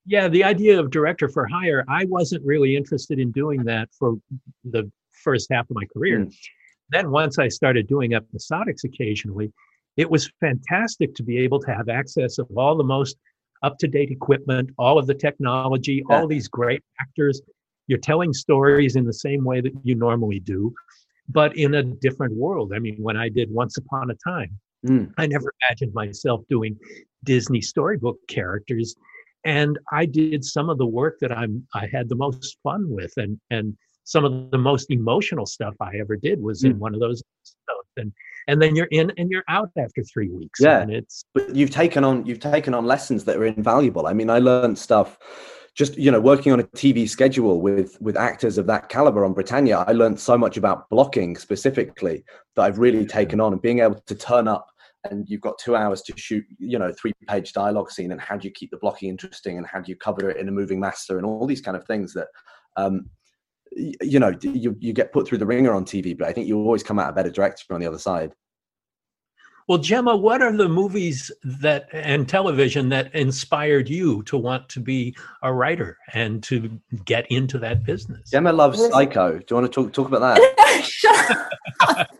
[0.06, 4.14] yeah the idea of director for hire i wasn't really interested in doing that for
[4.64, 6.34] the first half of my career Mm.
[6.90, 9.52] then once i started doing episodics occasionally
[9.96, 13.16] it was fantastic to be able to have access of all the most
[13.62, 17.40] up-to-date equipment all of the technology all these great actors
[17.86, 20.72] you're telling stories in the same way that you normally do
[21.28, 25.12] but in a different world i mean when i did once upon a time Mm.
[25.16, 26.76] I never imagined myself doing
[27.24, 28.94] Disney storybook characters.
[29.44, 33.12] And I did some of the work that I'm I had the most fun with
[33.16, 37.00] and and some of the most emotional stuff I ever did was in one of
[37.00, 37.88] those episodes.
[37.96, 38.12] And
[38.48, 40.60] and then you're in and you're out after three weeks.
[40.60, 40.80] Yeah.
[40.80, 44.30] And it's but you've taken on you've taken on lessons that are invaluable i mean
[44.30, 45.18] i learned stuff
[45.74, 49.32] just you know working on a tv schedule with with actors of that caliber on
[49.32, 52.24] britannia i learned so much about blocking specifically
[52.56, 54.66] that i've really taken on and being able to turn up
[55.10, 58.36] and you've got two hours to shoot you know three page dialogue scene and how
[58.36, 60.78] do you keep the blocking interesting and how do you cover it in a moving
[60.78, 62.28] master and all these kind of things that
[62.76, 63.08] um
[63.76, 66.58] you know you, you get put through the ringer on tv but i think you
[66.58, 68.32] always come out a better director on the other side
[69.68, 71.30] Well, Gemma, what are the movies
[71.62, 76.68] that and television that inspired you to want to be a writer and to
[77.04, 78.28] get into that business?
[78.30, 79.38] Gemma loves Psycho.
[79.38, 80.82] Do you want to talk talk about that?
[80.84, 81.36] Shut
[81.88, 82.08] up.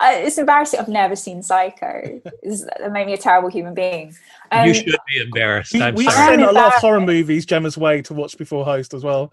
[0.00, 0.78] Uh, it's embarrassing.
[0.78, 2.20] I've never seen Psycho.
[2.42, 4.14] It's- That made me a terrible human being.
[4.52, 5.72] Um, you should be embarrassed.
[5.72, 6.36] We, I'm we sorry.
[6.36, 9.32] send a lot of horror movies Gemma's way to watch before host as well.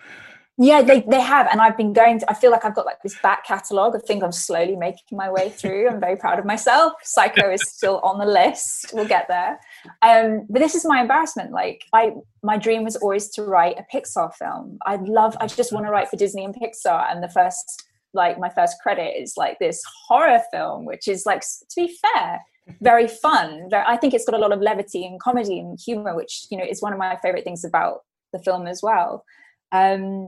[0.58, 1.48] Yeah, they, they have.
[1.52, 4.04] And I've been going to, I feel like I've got like this back catalogue of
[4.04, 5.90] things I'm slowly making my way through.
[5.90, 6.94] I'm very proud of myself.
[7.04, 8.92] Psycho is still on the list.
[8.94, 9.60] We'll get there.
[10.02, 11.52] Um, but this is my embarrassment.
[11.52, 14.78] Like I, my dream was always to write a Pixar film.
[14.86, 17.12] I love, I just want to write for Disney and Pixar.
[17.12, 21.42] And the first, like my first credit is like this horror film, which is like,
[21.42, 22.40] to be fair,
[22.80, 23.70] very fun.
[23.74, 26.64] I think it's got a lot of levity and comedy and humor, which, you know,
[26.64, 29.26] is one of my favorite things about the film as well
[29.72, 30.28] um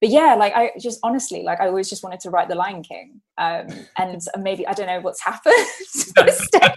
[0.00, 2.82] but yeah like i just honestly like i always just wanted to write the lion
[2.82, 3.66] king um
[3.98, 5.54] and maybe i don't know what's happened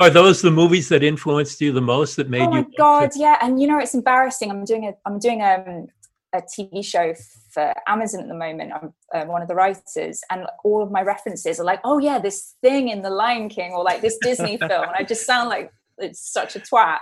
[0.00, 2.50] Are those the movies that influenced you the most that made oh you?
[2.50, 5.86] my to- god yeah and you know it's embarrassing i'm doing a i'm doing um
[6.34, 7.14] a tv show
[7.52, 11.00] for amazon at the moment i'm uh, one of the writers and all of my
[11.00, 14.56] references are like oh yeah this thing in the lion king or like this disney
[14.56, 16.98] film and i just sound like it's such a twat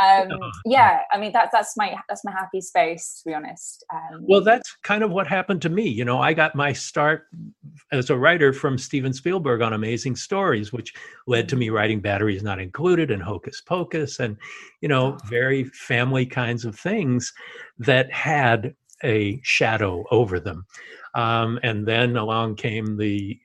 [0.00, 0.28] um
[0.66, 1.00] yeah.
[1.12, 3.84] i mean that that's my that's my happy space to be honest.
[3.92, 5.88] Um Well, that's kind of what happened to me.
[5.88, 7.26] You know, I got my start
[7.92, 10.94] as a writer from Steven Spielberg on Amazing Stories, which
[11.26, 14.36] led to me writing Batteries Not Included and Hocus Pocus and,
[14.80, 17.32] you know, very family kinds of things
[17.78, 20.66] that had a shadow over them.
[21.14, 23.38] Um, and then along came the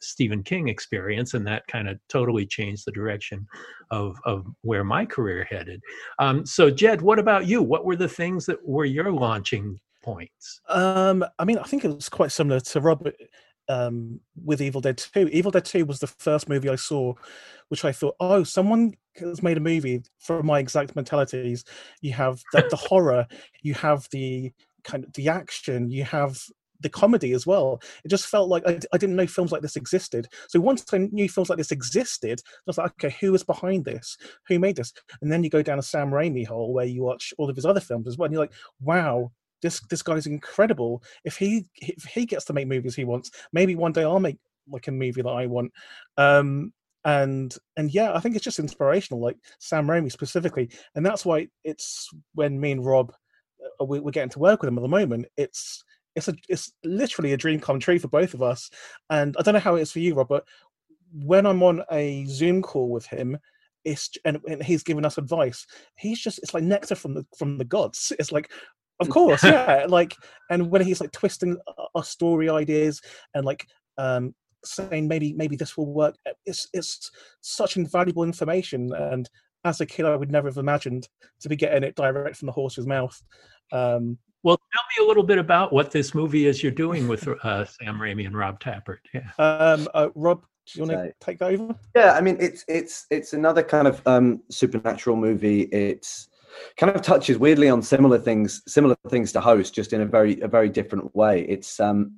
[0.00, 3.46] Stephen King experience, and that kind of totally changed the direction
[3.90, 5.80] of, of where my career headed.
[6.18, 7.62] Um, so, Jed, what about you?
[7.62, 10.60] What were the things that were your launching points?
[10.68, 13.14] Um, I mean, I think it was quite similar to Robert
[13.68, 15.28] um, with Evil Dead 2.
[15.28, 17.14] Evil Dead 2 was the first movie I saw,
[17.68, 21.64] which I thought, oh, someone has made a movie for my exact mentalities.
[22.00, 23.26] You have the, the horror,
[23.62, 24.52] you have the
[24.84, 26.38] kind of the action, you have
[26.80, 27.80] the comedy as well.
[28.04, 30.28] It just felt like I, I didn't know films like this existed.
[30.48, 33.84] So once I knew films like this existed, I was like, okay, who was behind
[33.84, 34.16] this?
[34.48, 34.92] Who made this?
[35.22, 37.66] And then you go down a Sam Raimi hole where you watch all of his
[37.66, 41.02] other films as well, and you're like, wow, this this guy's incredible.
[41.24, 44.38] If he if he gets to make movies he wants, maybe one day I'll make
[44.68, 45.72] like a movie that I want.
[46.16, 46.72] Um,
[47.04, 51.48] and and yeah, I think it's just inspirational, like Sam Raimi specifically, and that's why
[51.64, 53.12] it's when me and Rob
[53.84, 55.26] we, we're getting to work with him at the moment.
[55.36, 55.84] It's
[56.16, 58.70] it's a it's literally a dream come true for both of us.
[59.10, 60.44] And I don't know how it is for you, Robert.
[61.12, 63.38] when I'm on a Zoom call with him,
[63.84, 65.66] it's and, and he's giving us advice.
[65.96, 68.12] He's just it's like nectar from the from the gods.
[68.18, 68.50] It's like
[69.00, 69.86] of course, yeah.
[69.88, 70.14] Like,
[70.50, 73.00] and when he's like twisting uh, our story ideas
[73.34, 73.66] and like
[73.98, 78.92] um saying maybe maybe this will work, uh, it's it's such invaluable information.
[78.94, 79.28] And
[79.64, 81.08] as a kid, I would never have imagined
[81.40, 83.20] to be getting it direct from the horse's mouth.
[83.72, 87.26] Um, Well, tell me a little bit about what this movie is you're doing with
[87.26, 88.98] uh, Sam Raimi and Rob Tapert.
[89.14, 89.30] Yeah.
[89.38, 91.74] um, uh, Rob, do you want to take that over?
[91.96, 95.62] Yeah, I mean it's it's it's another kind of um, supernatural movie.
[95.62, 96.28] It's
[96.76, 100.40] kind of touches weirdly on similar things, similar things to Host, just in a very
[100.40, 101.42] a very different way.
[101.42, 102.12] It's um,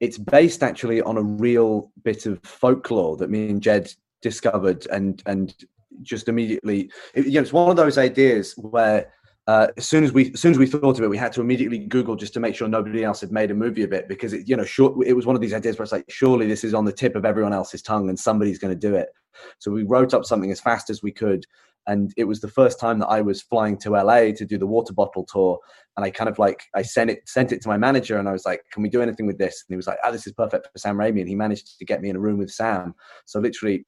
[0.00, 5.22] it's based actually on a real bit of folklore that me and Jed discovered, and
[5.26, 5.54] and
[6.02, 9.12] just immediately, it, you know, it's one of those ideas where.
[9.46, 11.42] Uh, as soon as we, as soon as we thought of it, we had to
[11.42, 14.32] immediately Google just to make sure nobody else had made a movie of it because
[14.32, 14.64] it, you know,
[15.04, 17.14] it was one of these ideas where it's like, surely this is on the tip
[17.14, 19.10] of everyone else's tongue and somebody's going to do it.
[19.58, 21.44] So we wrote up something as fast as we could.
[21.86, 24.66] And it was the first time that I was flying to LA to do the
[24.66, 25.58] water bottle tour.
[25.96, 28.32] And I kind of like, I sent it, sent it to my manager and I
[28.32, 29.64] was like, can we do anything with this?
[29.68, 31.20] And he was like, oh, this is perfect for Sam Raimi.
[31.20, 32.94] And he managed to get me in a room with Sam.
[33.26, 33.84] So literally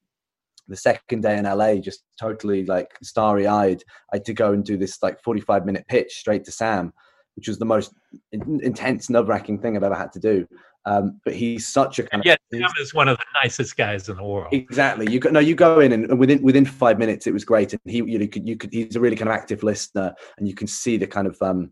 [0.67, 4.63] the second day in LA, just totally like starry eyed, I had to go and
[4.63, 6.93] do this like 45 minute pitch straight to Sam,
[7.35, 7.93] which was the most
[8.31, 10.47] in- intense, nerve wracking thing I've ever had to do.
[10.85, 14.07] Um, but he's such a kind Yet of Sam is one of the nicest guys
[14.07, 14.53] in the world.
[14.53, 15.11] Exactly.
[15.11, 17.81] You go, no, you go in and within within five minutes it was great, and
[17.85, 20.55] he you know, could you could he's a really kind of active listener, and you
[20.55, 21.71] can see the kind of um,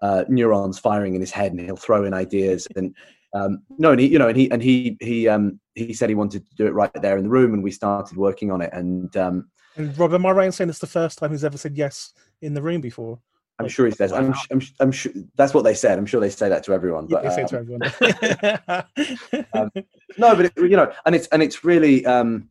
[0.00, 2.94] uh, neurons firing in his head, and he'll throw in ideas and
[3.34, 6.14] um, no, and he you know and he and he he um, he said he
[6.14, 8.70] wanted to do it right there in the room, and we started working on it,
[8.72, 11.58] and um, And Rob, am I right in saying it's the first time he's ever
[11.58, 13.18] said yes in the room before?
[13.58, 15.98] I'm sure he says I'm, I'm I'm sure that's what they said.
[15.98, 19.44] I'm sure they say that to everyone, Yeah, but they say um, to everyone.
[19.52, 19.70] Um,
[20.18, 22.48] no, but it, you know, and it's and it's really um,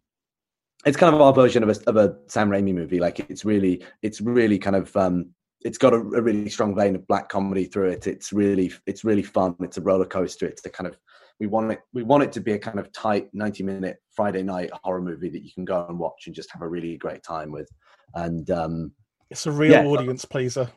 [0.85, 2.99] it's kind of our version of a of a Sam Raimi movie.
[2.99, 5.33] Like it's really it's really kind of um,
[5.63, 8.07] it's got a, a really strong vein of black comedy through it.
[8.07, 9.55] It's really it's really fun.
[9.61, 10.45] It's a roller coaster.
[10.45, 10.97] It's the kind of
[11.39, 14.43] we want it we want it to be a kind of tight 90 minute friday
[14.43, 17.23] night horror movie that you can go and watch and just have a really great
[17.23, 17.67] time with
[18.13, 18.91] and um
[19.31, 19.83] it's a real Yeah.
[19.85, 20.69] audience pleaser.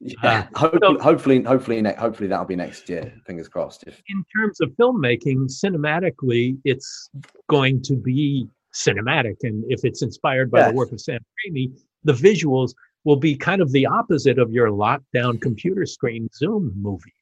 [0.00, 4.60] yeah Uh, hopefully hopefully hopefully, hopefully that'll be next year fingers crossed if in terms
[4.60, 7.10] of filmmaking, cinematically, it's
[7.48, 9.36] going to be cinematic.
[9.42, 10.70] And if it's inspired by Yes.
[10.70, 11.72] the work of Sam Raimi,
[12.04, 12.74] the visuals
[13.08, 17.14] will be kind of the opposite of your lockdown computer screen Zoom movies.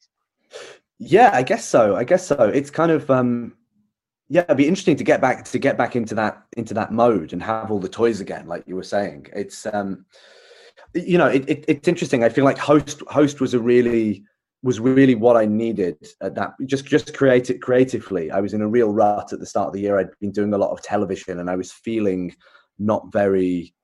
[0.98, 1.94] Yeah, I guess so.
[1.94, 2.50] I guess so.
[2.52, 3.54] It's kind of um
[4.28, 7.32] yeah, it'd be interesting to get back to get back into that into that mode
[7.32, 9.28] and have all the toys again, like you were saying.
[9.32, 10.04] It's um
[10.92, 12.24] you know, it, it it's interesting.
[12.24, 14.24] I feel like host host was a really
[14.64, 18.32] was really what I needed at that just just create it creatively.
[18.32, 20.00] I was in a real rut at the start of the year.
[20.00, 22.34] I'd been doing a lot of television and I was feeling
[22.76, 23.75] not very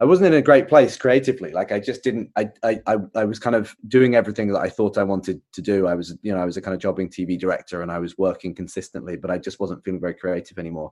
[0.00, 1.52] I wasn't in a great place creatively.
[1.52, 2.30] Like I just didn't.
[2.34, 5.86] I, I I was kind of doing everything that I thought I wanted to do.
[5.86, 8.16] I was you know I was a kind of jobbing TV director and I was
[8.16, 10.90] working consistently, but I just wasn't feeling very creative anymore.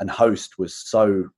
[0.00, 1.28] And host was so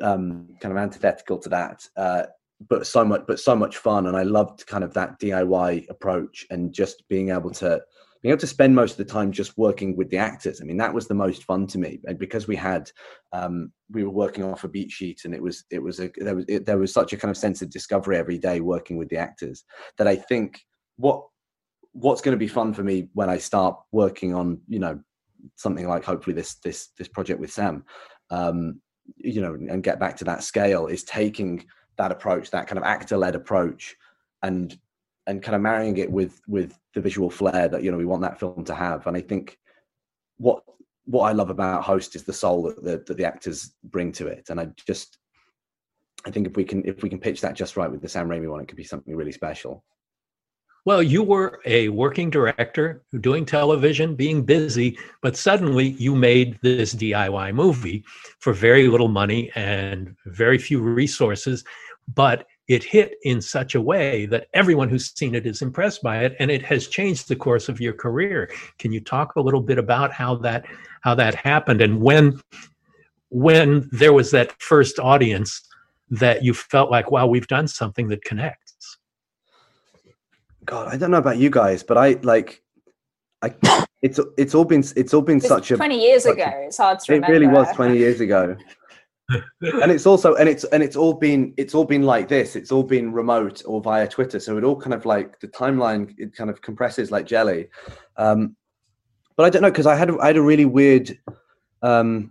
[0.00, 2.22] um, kind of antithetical to that, uh,
[2.68, 4.06] but so much but so much fun.
[4.06, 7.82] And I loved kind of that DIY approach and just being able to
[8.22, 10.60] being able to spend most of the time just working with the actors.
[10.60, 12.90] I mean that was the most fun to me, and because we had
[13.32, 16.36] um, we were working off a beat sheet and it was it was a there
[16.36, 19.08] was it, there was such a kind of sense of discovery every day working with
[19.08, 19.64] the actors
[19.98, 20.60] that i think
[20.96, 21.24] what
[21.92, 24.98] what's going to be fun for me when i start working on you know
[25.56, 27.84] something like hopefully this this this project with sam
[28.30, 28.80] um
[29.16, 31.64] you know and get back to that scale is taking
[31.98, 33.96] that approach that kind of actor led approach
[34.42, 34.78] and
[35.30, 38.22] and kind of marrying it with with the visual flair that you know we want
[38.22, 39.58] that film to have and i think
[40.36, 40.62] what
[41.10, 44.28] what I love about Host is the soul that the, that the actors bring to
[44.28, 45.18] it, and I just,
[46.24, 48.28] I think if we can if we can pitch that just right with the Sam
[48.28, 49.84] Raimi one, it could be something really special.
[50.86, 56.94] Well, you were a working director doing television, being busy, but suddenly you made this
[56.94, 58.02] DIY movie
[58.38, 61.64] for very little money and very few resources.
[62.14, 66.18] But it hit in such a way that everyone who's seen it is impressed by
[66.24, 68.48] it, and it has changed the course of your career.
[68.78, 70.64] Can you talk a little bit about how that
[71.00, 72.40] how that happened and when
[73.30, 75.62] when there was that first audience
[76.10, 78.98] that you felt like, wow, we've done something that connects?
[80.64, 82.62] God, I don't know about you guys, but I like,
[83.42, 83.52] I
[84.00, 86.44] it's it's all been it's all been It's such a 20 years ago.
[86.44, 87.32] a- it's hard to it remember.
[87.32, 88.56] really was 20 years ago
[89.82, 92.56] and it's also and it's and it's all been it's all been like this.
[92.56, 94.40] It's all been remote or via twitter.
[94.40, 97.68] So it all kind of like the timeline it kind of compresses like jelly.
[98.16, 98.56] Um
[99.40, 101.18] but i don't know because i had i had a really weird
[101.80, 102.30] um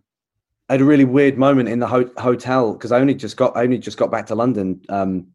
[0.69, 3.57] i had a really weird moment in the ho- hotel because i only just got
[3.57, 5.25] i only just got back to london um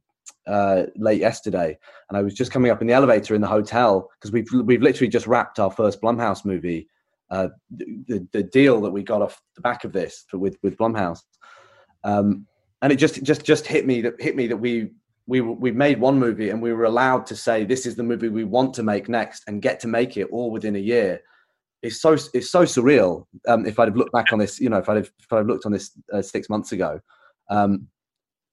[0.46, 1.76] uh late yesterday.
[2.08, 4.82] And i was just coming up in the elevator in the hotel because we've we've
[4.82, 6.88] literally just wrapped our first blumhouse movie
[7.30, 10.76] uh the, the deal that we got off the back of this for, with with
[10.76, 11.22] blumhouse
[12.04, 12.46] um,
[12.82, 14.90] and it just just just hit me that hit me that we
[15.26, 18.28] we we made one movie and we were allowed to say this is the movie
[18.28, 21.20] we want to make next and get to make it all within a year.
[21.82, 23.26] It's so it's so surreal.
[23.48, 25.38] Um, if I'd have looked back on this, you know, if I'd have if I'd
[25.38, 27.00] have looked on this uh, six months ago.
[27.50, 27.88] Um,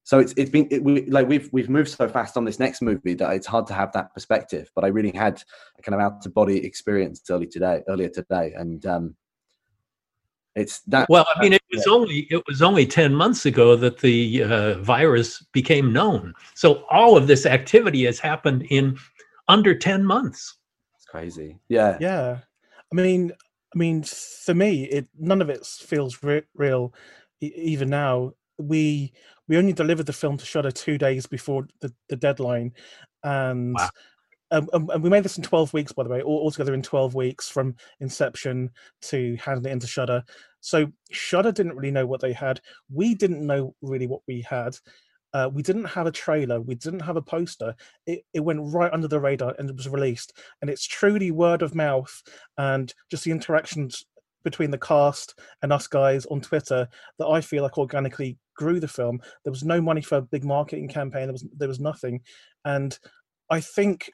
[0.04, 2.82] so it's it's been it, we, like we've we've moved so fast on this next
[2.82, 4.70] movie that it's hard to have that perspective.
[4.76, 5.44] But I really had
[5.78, 9.16] a kind of out of body experience early today earlier today, and um,
[10.56, 14.00] it's that Well, I mean, it was only it was only ten months ago that
[14.00, 16.34] the uh, virus became known.
[16.56, 18.98] So all of this activity has happened in
[19.48, 20.58] under ten months.
[20.96, 21.60] it's crazy.
[21.70, 22.40] Yeah, Yeah,
[22.92, 23.32] I mean,
[23.74, 26.94] I mean, for me, it none of it feels re- real.
[27.42, 29.14] E- even now, we
[29.48, 32.74] we only delivered the film to Shudder two days before the, the deadline,
[33.24, 33.76] and.
[33.76, 33.90] Wow.
[34.52, 36.82] Um, and and we made this in 12 weeks, by the way, all, together in
[36.82, 38.70] 12 weeks from inception
[39.04, 40.24] to handing it into Shudder.
[40.60, 42.60] So Shudder didn't really know what they had.
[42.94, 44.76] We didn't know really what we had.
[45.34, 46.60] Uh, we didn't have a trailer.
[46.60, 47.74] We didn't have a poster.
[48.06, 50.38] It, it went right under the radar and it was released.
[50.62, 52.22] And it's truly word of mouth
[52.58, 54.06] and just the interactions
[54.44, 56.88] between the cast and us guys on Twitter
[57.20, 59.22] that I feel like organically grew the film.
[59.44, 61.24] There was no money for a big marketing campaign.
[61.24, 62.22] There was there was nothing,
[62.66, 62.98] and
[63.50, 64.10] I think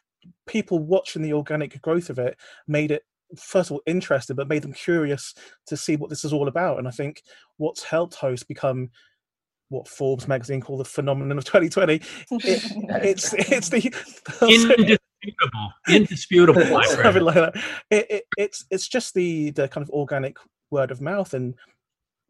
[0.47, 2.37] people watching the organic growth of it
[2.67, 3.03] made it
[3.35, 5.33] first of all interested, but made them curious
[5.65, 6.79] to see what this is all about.
[6.79, 7.23] And I think
[7.57, 8.89] what's helped Host become
[9.69, 11.95] what Forbes magazine called the phenomenon of 2020.
[11.95, 12.03] It,
[13.03, 16.83] it's it's the Indisputable, indisputable.
[16.83, 17.55] something like that.
[17.89, 20.37] It, it, it's it's just the the kind of organic
[20.71, 21.55] word of mouth, and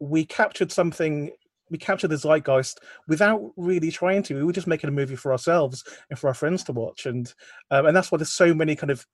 [0.00, 1.32] we captured something.
[1.70, 4.34] We captured the zeitgeist without really trying to.
[4.34, 7.32] We were just making a movie for ourselves and for our friends to watch, and
[7.70, 9.06] um, and that's why there's so many kind of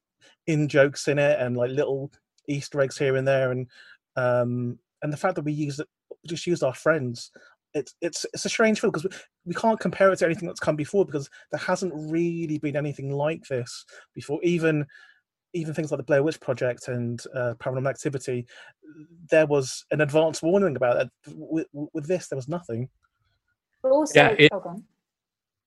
[0.46, 2.11] in jokes in it and like little
[2.48, 3.66] Easter eggs here and there, and
[4.16, 5.80] um, and the fact that we use
[6.26, 7.30] just used our friends.
[7.74, 9.11] It's it's it's a strange film because we,
[9.46, 13.11] we can't compare it to anything that's come before because there hasn't really been anything
[13.11, 13.84] like this
[14.14, 14.38] before.
[14.42, 14.86] Even
[15.55, 18.46] even things like the Blair Witch Project and uh, Paranormal Activity,
[19.30, 21.11] there was an advance warning about it.
[21.35, 22.89] With, with this, there was nothing.
[23.82, 24.85] But also, Yeah, it- oh, go on.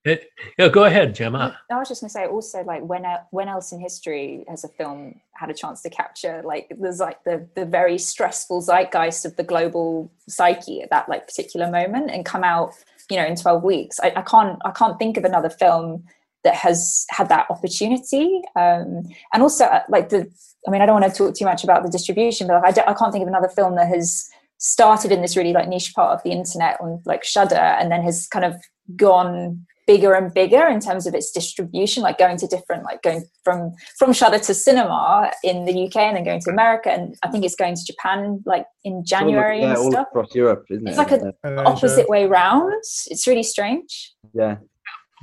[0.05, 1.59] It, yeah, go ahead, Gemma.
[1.69, 4.63] I was just going to say also like when uh, when else in history has
[4.63, 9.25] a film had a chance to capture like there's like the the very stressful zeitgeist
[9.25, 12.73] of the global psyche at that like particular moment and come out
[13.09, 16.05] you know in 12 weeks I, I can't I can't think of another film
[16.43, 18.41] that has had that opportunity.
[18.55, 20.29] Um and also uh, like the
[20.67, 22.91] I mean I don't want to talk too much about the distribution but like, I,
[22.91, 24.27] I can't think of another film that has
[24.59, 28.01] started in this really like niche part of the internet on like Shudder and then
[28.01, 28.55] has kind of
[28.95, 33.23] gone bigger and bigger in terms of its distribution like going to different like going
[33.43, 37.29] from from Shudder to cinema in the UK and then going to America and I
[37.29, 40.07] think it's going to Japan like in January yeah, and all stuff.
[40.09, 40.99] across Europe, isn't It's it?
[40.99, 42.73] like an And opposite way round.
[43.07, 44.13] It's really strange.
[44.33, 44.57] Yeah.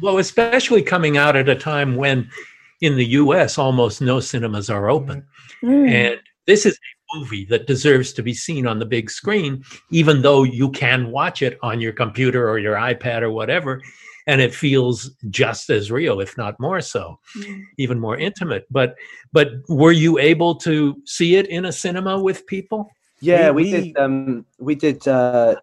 [0.03, 2.29] Well, especially coming out at a time when
[2.81, 5.25] in the US almost no cinemas are open.
[5.63, 5.89] Mm.
[5.91, 10.21] And this is a movie that deserves to be seen on the big screen, even
[10.23, 13.81] though you can watch it on your computer or your iPad or whatever.
[14.27, 17.61] And it feels just as real, if not more so, Mm.
[17.79, 18.67] even more intimate.
[18.71, 18.95] But
[19.33, 22.91] but were you able to see it in a cinema with people?
[23.21, 23.99] Yeah, We- we, we- did.
[23.99, 25.07] Um, we did.
[25.09, 25.55] Uh,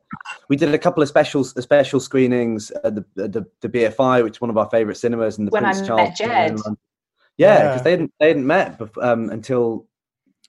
[0.49, 4.38] we did a couple of special special screenings at the at the, the BFI, which
[4.38, 6.18] is one of our favorite cinemas in the When I Prince met Charles.
[6.18, 6.78] Cinema Jed.
[7.38, 7.84] Yeah, because Yeah.
[7.84, 9.88] they hadn't they hadn't met bef- um, until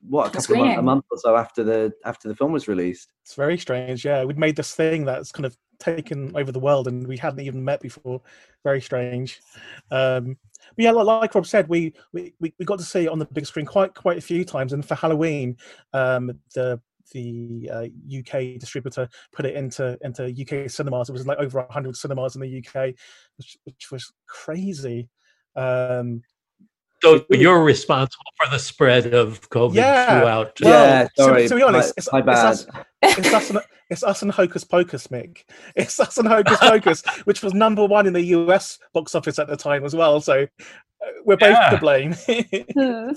[0.09, 2.67] what a couple of months, a month or so after the after the film was
[2.69, 3.09] released.
[3.25, 4.05] It's very strange.
[4.05, 7.41] Yeah, we'd made this thing that's kind of taken over the world, and we hadn't
[7.41, 8.21] even met before.
[8.65, 9.41] Very strange.
[9.91, 10.37] Um,
[10.77, 13.19] but yeah, like, like Rob said, we, we we we got to see it on
[13.19, 14.73] the big screen quite quite a few times.
[14.73, 15.57] And for Halloween,
[15.93, 16.81] um, the
[17.13, 17.87] the uh,
[18.19, 21.09] UK distributor put it into into UK cinemas.
[21.09, 22.95] It was like over hundred cinemas in the UK,
[23.37, 25.09] which, which was crazy.
[25.57, 26.23] Um,
[27.03, 30.21] So you're responsible for the spread of COVID Yeah.
[30.21, 30.61] throughout.
[30.61, 31.49] Well, yeah, sorry.
[31.49, 32.47] to be honest, my, it's- my it's bad.
[32.47, 32.67] us-
[33.19, 33.59] it's us and
[33.91, 35.39] it's us and Hocus Pocus, Mick.
[35.77, 39.49] It's us and Hocus Pocus, which was number one in the US box office at
[39.49, 40.21] the time as well.
[40.21, 41.71] So uh, we're both Yeah.
[41.71, 42.15] to blame.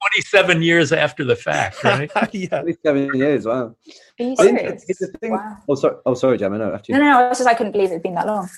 [0.00, 0.20] Hmm.
[0.42, 2.10] 27 years after the fact, right?
[2.32, 2.48] yeah.
[2.52, 3.46] At least seven years.
[3.46, 3.74] Wow.
[4.20, 4.84] Are you I think serious?
[4.88, 5.56] it's the thing- Wow.
[5.68, 5.96] Oh, sorry.
[6.06, 6.58] Oh, sorry, Gemma.
[6.58, 6.98] No, after you.
[6.98, 7.18] No, no, no.
[7.24, 8.48] I was just I couldn't believe it had been that long.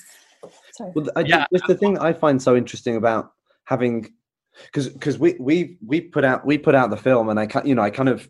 [0.72, 0.92] Sorry.
[0.94, 1.46] Well, I, Yeah.
[1.52, 3.32] just the thing I find so interesting about
[3.64, 4.12] having,
[4.66, 7.66] because because we we we put out we put out the film and I can
[7.66, 8.28] you know I kind of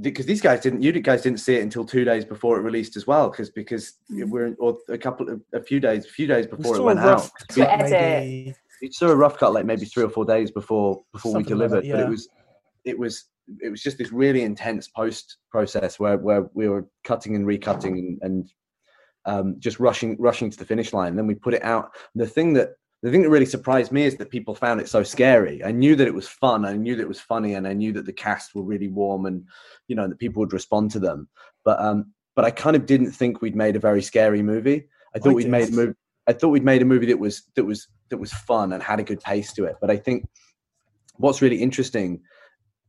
[0.00, 2.96] because these guys didn't you guys didn't see it until two days before it released
[2.96, 6.46] as well because because we're or a couple of a few days a few days
[6.50, 7.52] We before it went rough out.
[7.52, 7.90] For We, edit.
[7.90, 8.54] maybe.
[8.80, 11.58] We saw a rough cut like maybe three or four days before before we Something
[11.58, 12.28] like delivered, that, but it was
[12.84, 13.24] it was
[13.60, 17.98] it was just this really intense post process where where we were cutting and recutting
[17.98, 18.52] and, and
[19.26, 21.10] um, just rushing rushing to the finish line.
[21.10, 21.92] And then we put it out.
[22.14, 22.70] The thing that
[23.02, 25.62] the thing that really surprised me is that people found it so scary.
[25.62, 26.64] I knew that it was fun.
[26.64, 29.26] I knew that it was funny, and I knew that the cast were really warm,
[29.26, 29.44] and
[29.88, 31.28] you know that people would respond to them.
[31.64, 34.88] But um, but I kind of didn't think we'd made a very scary movie.
[35.14, 35.94] I thought I we'd made a movie.
[36.26, 39.00] I thought we'd made a movie that was that was that was fun and had
[39.00, 39.76] a good pace to it.
[39.80, 40.26] But I think
[41.16, 42.20] what's really interesting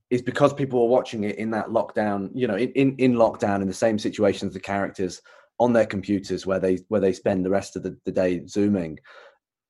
[0.09, 3.61] is because people were watching it in that lockdown, you know, in, in, in lockdown
[3.61, 5.21] in the same situation as the characters
[5.59, 8.99] on their computers where they where they spend the rest of the, the day zooming.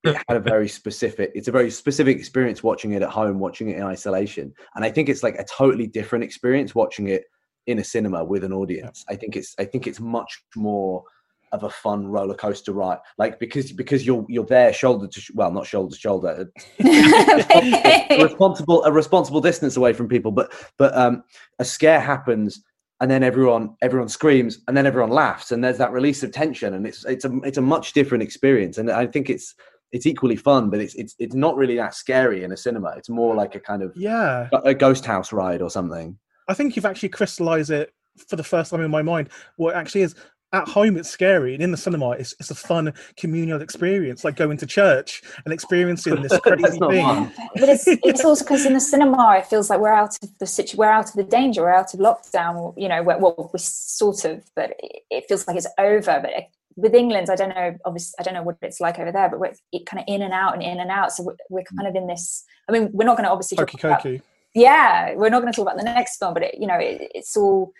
[0.03, 3.69] It had a very specific, it's a very specific experience watching it at home, watching
[3.69, 4.53] it in isolation.
[4.75, 7.23] And I think it's like a totally different experience watching it
[7.65, 9.03] in a cinema with an audience.
[9.09, 11.03] I think it's I think it's much more
[11.51, 12.97] of a fun roller coaster ride.
[13.17, 18.19] Like because because you're you're there shoulder to sh- well not shoulder to shoulder a
[18.23, 21.23] responsible a responsible distance away from people but but um
[21.59, 22.63] a scare happens
[23.01, 26.73] and then everyone everyone screams and then everyone laughs and there's that release of tension
[26.73, 29.55] and it's it's a it's a much different experience and i think it's
[29.91, 33.09] it's equally fun but it's it's it's not really that scary in a cinema it's
[33.09, 34.49] more like a kind of Yeah.
[34.63, 36.17] a ghost house ride or something
[36.47, 37.91] I think you've actually crystallized it
[38.27, 39.29] for the first time in my mind.
[39.57, 40.13] What it actually is
[40.55, 44.35] at home, it's scary, and in the cinema, it's, it's a fun communal experience, like
[44.35, 47.31] going to church and experiencing this crazy thing.
[47.55, 50.45] but it's it's also because in the cinema it feels like we're out of the
[50.45, 53.59] situ- we're out of the danger we're out of lockdown you know we're, well we're
[53.59, 56.45] sort of but it, it feels like it's over but it,
[56.75, 59.39] with England I don't know obviously I don't know what it's like over there but
[59.39, 61.87] we're it kind of in and out and in and out so we're, we're kind
[61.87, 65.29] of in this I mean we're not going to obviously talk Hokey about, yeah we're
[65.29, 67.71] not going to talk about the next film but it, you know it, it's all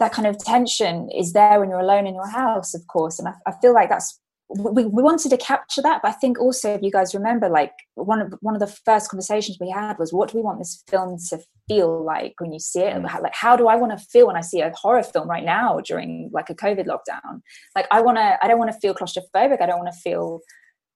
[0.00, 3.18] that kind of tension is there when you're alone in your house of course.
[3.18, 4.18] And I, I feel like that's
[4.58, 7.72] we, we wanted to capture that but i think also if you guys remember like
[7.94, 10.82] one of one of the first conversations we had was what do we want this
[10.88, 11.38] film to
[11.68, 12.96] feel like when you see it?
[12.96, 13.22] Mm.
[13.22, 15.78] like how do i want to feel when i see a horror film right now
[15.84, 17.42] during like a covid lockdown?
[17.76, 19.62] Like i want to i don't want to feel claustrophobic.
[19.62, 20.40] I don't want to feel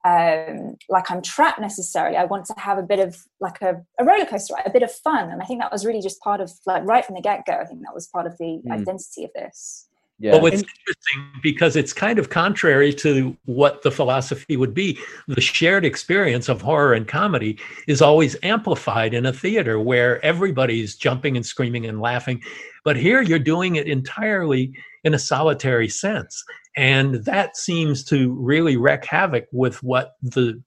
[0.04, 2.16] um, like I'm trapped necessarily.
[2.16, 4.92] I want to have a bit of like a, a roller coaster, a bit of
[4.92, 7.46] fun, and I think that was really just part of like right from the get
[7.46, 7.54] go.
[7.54, 8.70] I think that was part of the mm.
[8.70, 9.88] identity of this.
[10.20, 10.32] Yeah.
[10.32, 14.98] Well, it's interesting because it's kind of contrary to what the philosophy would be.
[15.26, 20.94] The shared experience of horror and comedy is always amplified in a theater where everybody's
[20.94, 22.42] jumping and screaming and laughing.
[22.84, 26.44] But here you're doing it entirely in a solitary sense.
[26.76, 30.62] And that seems to really wreak havoc with what the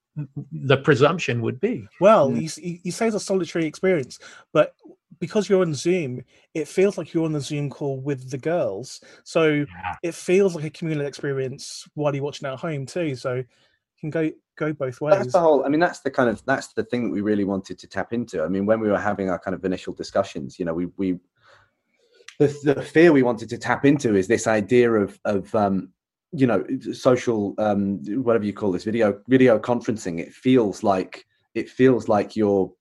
[0.52, 1.88] the presumption would be.
[2.00, 2.42] Well, mm.
[2.42, 4.18] you, you say it's a solitary experience,
[4.52, 4.74] but
[5.20, 6.22] because you're on Zoom,
[6.54, 9.02] it feels like you're on the Zoom call with the girls.
[9.24, 9.96] So yeah.
[10.04, 13.16] it feels like a communal experience while you're watching at home too.
[13.16, 13.46] So you
[14.00, 15.18] can go go both ways.
[15.18, 15.66] That's the whole.
[15.66, 18.14] I mean, that's the kind of that's the thing that we really wanted to tap
[18.14, 18.44] into.
[18.44, 21.20] I mean, when we were having our kind of initial discussions, you know, we we
[22.40, 25.90] the, the fear we wanted to tap into is this idea of of um,
[26.32, 30.20] you know social um, whatever you call this video video conferencing.
[30.20, 31.26] It feels like
[31.56, 32.72] it feels like you're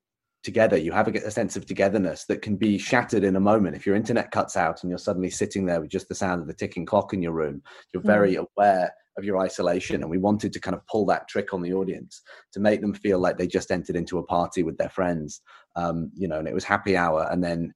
[0.42, 0.76] together.
[0.76, 3.76] You have a, a, sense of togetherness that can be shattered in a moment.
[3.76, 6.46] If your internet cuts out and you're suddenly sitting there with just the sound of
[6.46, 8.06] the ticking clock in your room, you're hmm.
[8.06, 8.46] very mm.
[8.56, 10.02] aware of your isolation.
[10.02, 12.22] And we wanted to kind of pull that trick on the audience
[12.52, 15.40] to make them feel like they just entered into a party with their friends,
[15.74, 17.28] um, you know, and it was happy hour.
[17.30, 17.74] And then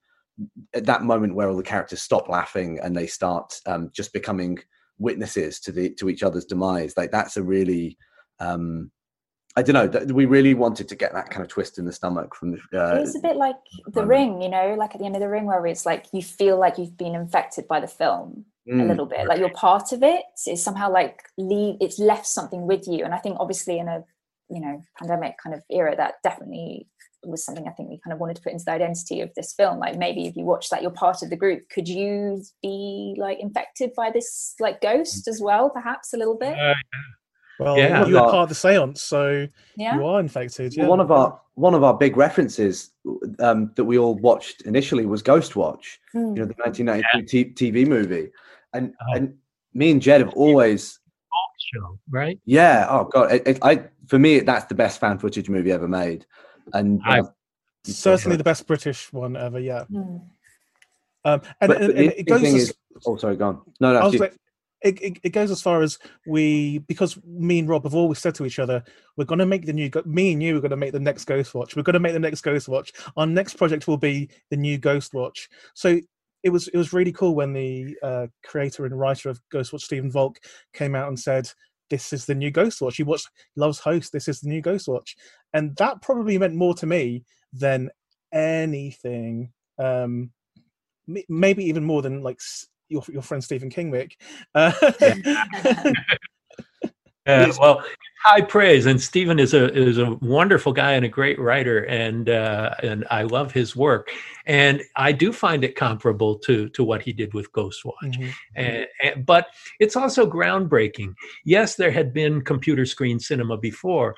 [0.75, 4.59] at that moment where all the characters stop laughing and they start um, just becoming
[5.01, 7.99] witnesses to the to each other's demise, like that's a really
[8.39, 8.91] um,
[9.57, 10.15] I don't know.
[10.15, 12.59] We really wanted to get that kind of twist in the stomach from the.
[12.73, 13.57] Uh, it's a bit like
[13.89, 16.23] the ring, you know, like at the end of the ring, where it's like you
[16.23, 18.81] feel like you've been infected by the film mm.
[18.81, 20.23] a little bit, like you're part of it.
[20.47, 21.77] It's somehow like leave.
[21.81, 24.05] It's left something with you, and I think obviously in a
[24.49, 26.87] you know pandemic kind of era, that definitely
[27.25, 29.53] was something I think we kind of wanted to put into the identity of this
[29.53, 29.79] film.
[29.79, 31.69] Like maybe if you watch that, you're part of the group.
[31.69, 36.59] Could you be like infected by this like ghost as well, perhaps a little bit?
[36.59, 36.75] Uh,
[37.59, 38.07] well, yeah.
[38.07, 39.47] you're part of the seance, so
[39.77, 39.95] yeah.
[39.95, 40.75] you are infected.
[40.75, 40.85] Yeah.
[40.85, 42.91] Well, one of our one of our big references
[43.39, 46.37] um, that we all watched initially was Ghost Watch, mm.
[46.37, 47.45] you know, the 1992 yeah.
[47.55, 48.31] t- TV movie,
[48.73, 49.17] and oh.
[49.17, 49.35] and
[49.75, 51.01] me and Jed have always
[51.61, 52.39] show, right?
[52.45, 52.87] Yeah.
[52.89, 56.27] Oh god, it, it, I for me that's the best found footage movie ever made,
[56.73, 57.23] and uh,
[57.85, 59.61] certainly the best British one ever.
[59.61, 59.85] Yeah.
[59.91, 60.23] Mm.
[61.25, 62.43] Um, and, but, and, and it goes.
[62.43, 62.75] As, is,
[63.07, 63.61] oh, sorry, gone.
[63.81, 64.09] No, no.
[64.09, 64.37] Like,
[64.83, 68.35] it, it, it, goes as far as we because me and Rob have always said
[68.37, 68.83] to each other,
[69.17, 69.91] we're going to make the new.
[70.07, 71.77] Me and you are going to make the next Ghost Watch.
[71.77, 72.93] We're going to make the next Ghost Watch.
[73.17, 75.49] Our next project will be the new Ghost Watch.
[75.75, 76.01] So
[76.43, 79.83] it was it was really cool when the uh, creator and writer of Ghost Watch,
[79.83, 80.39] Stephen Volk,
[80.73, 81.51] came out and said,
[81.91, 84.13] "This is the new Ghost Watch." He watched loves host.
[84.13, 85.17] This is the new Ghost Watch,
[85.53, 87.91] and that probably meant more to me than
[88.33, 89.53] anything.
[89.79, 90.31] Um,
[91.29, 92.39] maybe even more than like
[92.89, 94.13] your your friend Stephen King, Mick.
[94.55, 94.73] Uh,
[97.27, 97.83] uh, well,
[98.23, 102.29] high praise, and Stephen is a is a wonderful guy and a great writer, and
[102.29, 104.11] uh, and I love his work,
[104.47, 108.31] and I do find it comparable to to what he did with Ghostwatch, mm-hmm.
[108.57, 109.49] and, and, but
[109.79, 111.15] it's also groundbreaking.
[111.45, 114.17] Yes, there had been computer screen cinema before,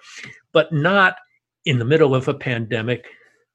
[0.53, 1.17] but not
[1.65, 3.07] in the middle of a pandemic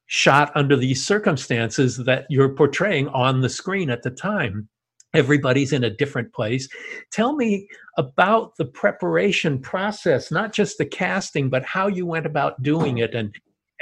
[0.06, 4.70] shot under these circumstances that you're portraying on the screen at the time
[5.14, 6.68] everybody's in a different place.
[7.12, 12.62] Tell me about the preparation process, not just the casting, but how you went about
[12.62, 13.34] doing it and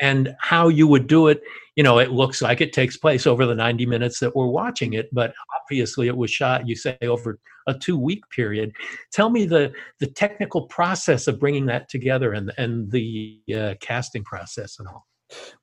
[0.01, 1.41] and how you would do it.
[1.75, 4.93] You know, it looks like it takes place over the 90 minutes that we're watching
[4.93, 8.71] it, but obviously it was shot, you say, over a two week period.
[9.11, 14.23] Tell me the the technical process of bringing that together and and the uh, casting
[14.23, 15.05] process and all.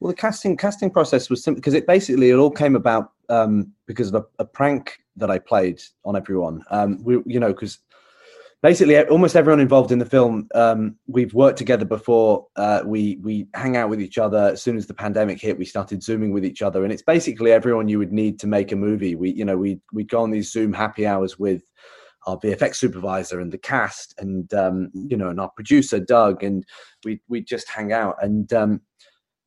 [0.01, 3.73] Well, the casting casting process was simple because it basically it all came about um,
[3.87, 6.63] because of a, a, prank that I played on everyone.
[6.71, 7.79] Um, we, you know, because
[8.63, 12.47] basically almost everyone involved in the film um, we've worked together before.
[12.57, 14.51] Uh, we we hang out with each other.
[14.53, 17.53] As soon as the pandemic hit, we started zooming with each other, and it's basically
[17.53, 19.15] everyone you would need to make a movie.
[19.15, 21.63] We you know we we go on these Zoom happy hours with
[22.27, 26.65] our VFX supervisor and the cast, and um, you know, and our producer Doug, and
[27.05, 28.81] we we just hang out and um,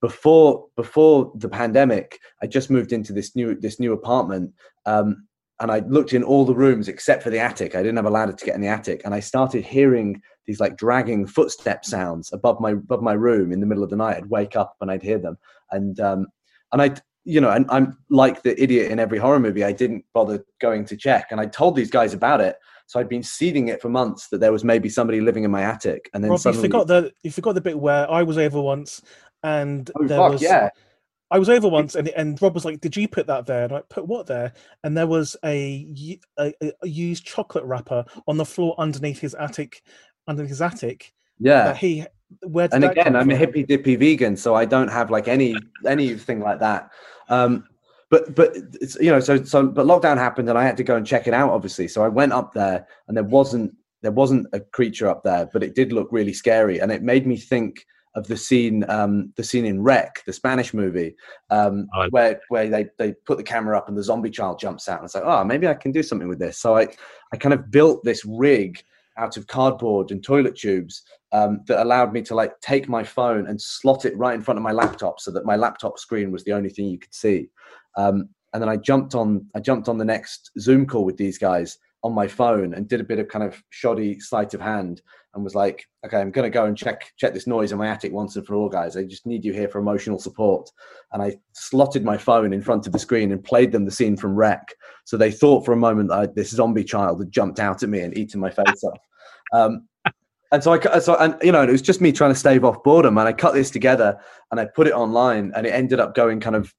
[0.01, 4.53] before before the pandemic, I just moved into this new this new apartment,
[4.85, 5.27] um,
[5.59, 7.75] and I looked in all the rooms except for the attic.
[7.75, 10.59] I didn't have a ladder to get in the attic, and I started hearing these
[10.59, 14.17] like dragging footstep sounds above my above my room in the middle of the night.
[14.17, 15.37] I'd wake up and I'd hear them,
[15.71, 16.27] and um,
[16.71, 19.63] and I you know, and I'm like the idiot in every horror movie.
[19.63, 23.09] I didn't bother going to check, and I told these guys about it, So I'd
[23.09, 26.23] been seeding it for months that there was maybe somebody living in my attic, and
[26.23, 29.01] then Rob, suddenly, you forgot the you forgot the bit where I was over once,
[29.45, 30.69] and oh, there fuck, was yeah,
[31.29, 33.73] I was over once, and and Rob was like, "Did you put that there?" And
[33.73, 34.53] I put what there?
[34.83, 39.83] And there was a a used chocolate wrapper on the floor underneath his attic,
[40.27, 41.13] underneath his attic.
[41.39, 41.65] yeah.
[41.65, 42.05] That he
[42.41, 46.39] where and again i'm a hippy dippy vegan so i don't have like any anything
[46.39, 46.89] like that
[47.29, 47.63] um
[48.09, 50.95] but but it's you know so so but lockdown happened and i had to go
[50.95, 53.71] and check it out obviously so i went up there and there wasn't
[54.01, 57.27] there wasn't a creature up there but it did look really scary and it made
[57.27, 57.85] me think
[58.15, 61.15] of the scene um the scene in REC the spanish movie
[61.49, 64.87] um Oh, where where they they put the camera up and the zombie child jumps
[64.87, 66.87] out and it's like oh maybe i can do something with this so i
[67.33, 68.83] i kind of built this rig
[69.17, 73.47] out of cardboard and toilet tubes um, that allowed me to like take my phone
[73.47, 76.43] and slot it right in front of my laptop so that my laptop screen was
[76.43, 77.49] the only thing you could see.
[77.97, 81.37] Um, and then I jumped on I jumped on the next Zoom call with these
[81.37, 85.01] guys on my phone and did a bit of kind of shoddy sleight of hand
[85.33, 88.13] and was like, okay, I'm gonna go and check check this noise in my attic
[88.13, 88.95] once and for all, guys.
[88.95, 90.69] I just need you here for emotional support.
[91.13, 94.15] And I slotted my phone in front of the screen and played them the scene
[94.15, 94.69] from REC.
[95.05, 97.89] So they thought for a moment that I, this zombie child had jumped out at
[97.89, 98.99] me and eaten my face off.
[99.51, 99.87] Um,
[100.51, 102.83] and so I, so and you know, it was just me trying to stave off
[102.83, 104.19] boredom, and I cut this together
[104.51, 106.71] and I put it online, and it ended up going kind of,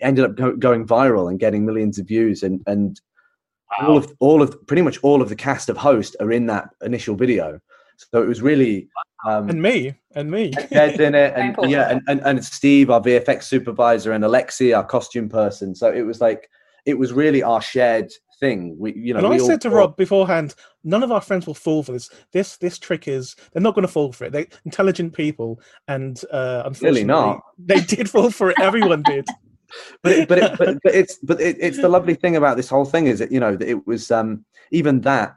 [0.00, 3.00] ended up go, going viral and getting millions of views, and and
[3.80, 6.70] all of all of pretty much all of the cast of Host are in that
[6.82, 7.60] initial video,
[7.96, 8.88] so it was really.
[9.26, 10.52] Um, and me and me.
[10.72, 14.84] Jed's in it, and yeah, and, and, and Steve, our VFX supervisor, and Alexi, our
[14.84, 15.74] costume person.
[15.74, 16.48] So it was like
[16.86, 18.76] it was really our shared thing.
[18.78, 20.54] We, you know, and I we all said to Rob beforehand,
[20.84, 22.10] none of our friends will fall for this.
[22.32, 24.32] This this trick is they're not going to fall for it.
[24.32, 27.42] They're intelligent people, and uh, unfortunately, Clearly not.
[27.58, 28.60] They did fall for it.
[28.60, 29.26] Everyone did.
[30.02, 32.68] but it, but, it, but but it's but it, it's the lovely thing about this
[32.68, 35.36] whole thing is that you know that it was um even that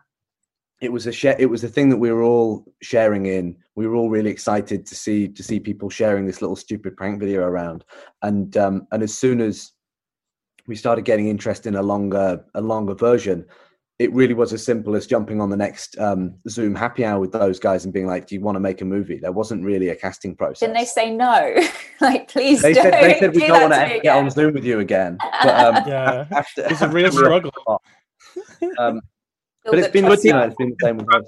[0.81, 3.55] it was a share it was a thing that we were all sharing in.
[3.75, 7.19] We were all really excited to see to see people sharing this little stupid prank
[7.19, 7.85] video around.
[8.21, 9.71] And um and as soon as
[10.67, 13.45] we started getting interest in a longer a longer version
[14.01, 17.31] it really was as simple as jumping on the next um, Zoom happy hour with
[17.31, 19.89] those guys and being like, "Do you want to make a movie?" There wasn't really
[19.89, 20.59] a casting process.
[20.61, 21.55] Didn't they say no?
[22.01, 22.83] like, please They don't.
[22.83, 24.29] said, they said we do don't want to to ever get on.
[24.31, 25.17] Zoom with you again.
[25.43, 27.81] But, um, Yeah, after, it's a real after we were- struggle.
[28.79, 29.01] Um,
[29.65, 30.23] but it's up been, trust.
[30.25, 31.23] you know, it's been the same with us.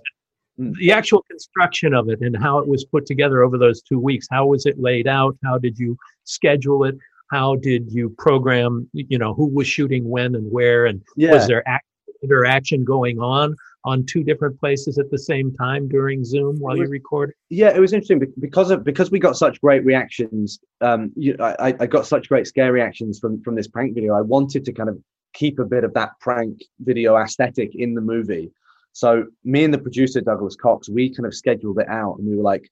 [0.57, 4.27] the actual construction of it and how it was put together over those two weeks
[4.31, 6.95] how was it laid out how did you schedule it
[7.31, 11.33] how did you program you know who was shooting when and where and Yeah.
[11.33, 11.85] was there act-
[12.23, 13.55] interaction going on
[13.85, 17.33] on two different places at the same time during zoom while you record?
[17.49, 20.59] yeah, it was interesting because of because we got such great reactions.
[20.81, 24.13] Um, you, I, I- got such great scare reactions from from this prank video.
[24.13, 24.97] I wanted to kind of
[25.33, 28.51] keep a bit of that prank video aesthetic in the movie.
[28.93, 32.37] So me and the producer Douglas Cox, we kind of scheduled it out, and we
[32.37, 32.69] were like,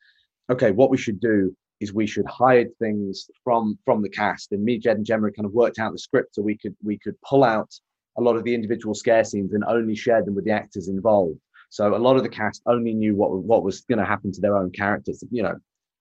[0.52, 4.52] okay, what we should do is we should hide things from from the cast.
[4.54, 6.97] And me, Jed, and Gemma kind of worked out the script so we could we
[6.97, 7.72] could pull out
[8.18, 11.39] a lot of the individual scare scenes and only shared them with the actors involved.
[11.70, 14.41] So a lot of the cast only knew what what was going to happen to
[14.41, 15.24] their own characters.
[15.32, 15.55] You know,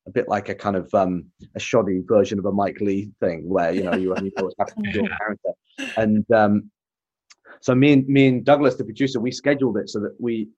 [0.07, 3.49] a bit like a kind of um, a shoddy version of a Mike Leigh thing,
[3.49, 5.53] where you know you only know what's happening to your character.
[5.97, 6.71] And um,
[7.61, 10.49] so me and me and Douglas, the producer, we scheduled it so that we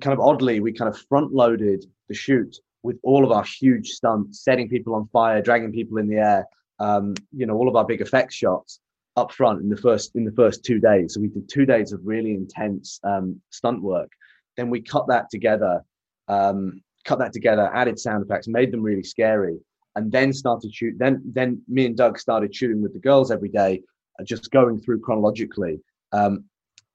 [0.00, 3.90] kind of oddly we kind of front loaded the shoot with all of our huge
[3.90, 6.46] stunts, setting people on fire, dragging people in the air.
[6.80, 8.79] Um, you know, all of our big effects shots
[9.16, 11.14] up front in the first in the first two days.
[11.14, 14.10] So we did two days of really intense um, stunt work.
[14.56, 15.82] Then we cut that together,
[16.28, 19.58] um, cut that together, added sound effects, made them really scary,
[19.96, 20.94] and then started shoot.
[20.98, 23.82] Then then me and Doug started shooting with the girls every day,
[24.18, 25.80] uh, just going through chronologically.
[26.12, 26.44] Um,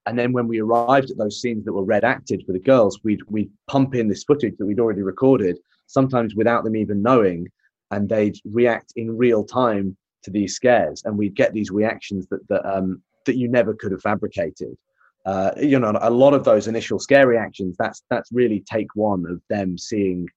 [0.07, 2.99] and then when we arrived at those scenes that were red acted for the girls,
[3.03, 5.57] we'd we'd pump in this footage that we'd already recorded,
[5.87, 7.47] sometimes without them even knowing,
[7.91, 12.47] and they'd react in real time to these scares, and we'd get these reactions that
[12.49, 14.77] that um, that you never could have fabricated.
[15.25, 17.75] Uh, you know, a lot of those initial scare reactions.
[17.79, 20.27] That's that's really take one of them seeing,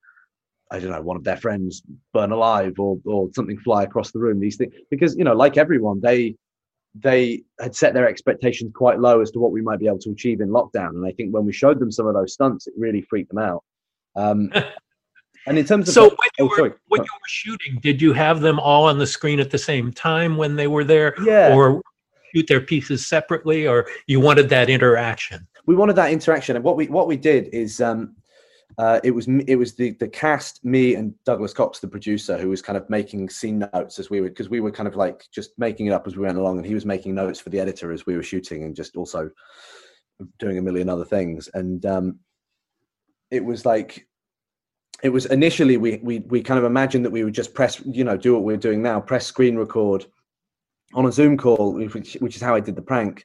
[0.70, 1.82] I don't know, one of their friends
[2.14, 4.40] burn alive or or something fly across the room.
[4.40, 6.36] These things, because you know, like everyone, they
[6.94, 10.10] they had set their expectations quite low as to what we might be able to
[10.10, 10.90] achieve in lockdown.
[10.90, 13.38] And I think when we showed them some of those stunts, it really freaked them
[13.42, 13.62] out.
[14.16, 14.50] Um,
[15.46, 18.02] and in terms of so the- when you, oh, were, when you were shooting did
[18.02, 21.14] you have them all on the screen at the same time when they were there?
[21.22, 21.82] Yeah, or
[22.34, 25.46] shoot their pieces separately or you wanted that interaction?
[25.66, 28.16] We wanted that interaction, and what we what we did is um,
[28.78, 32.48] uh, it was it was the the cast, me and Douglas Cox, the producer, who
[32.48, 35.26] was kind of making scene notes as we were because we were kind of like
[35.32, 37.60] just making it up as we went along, and he was making notes for the
[37.60, 39.30] editor as we were shooting, and just also
[40.38, 42.18] doing a million other things, and um,
[43.30, 44.07] it was like
[45.02, 48.04] it was initially we we we kind of imagined that we would just press you
[48.04, 50.06] know do what we're doing now press screen record
[50.94, 53.24] on a zoom call which, which is how i did the prank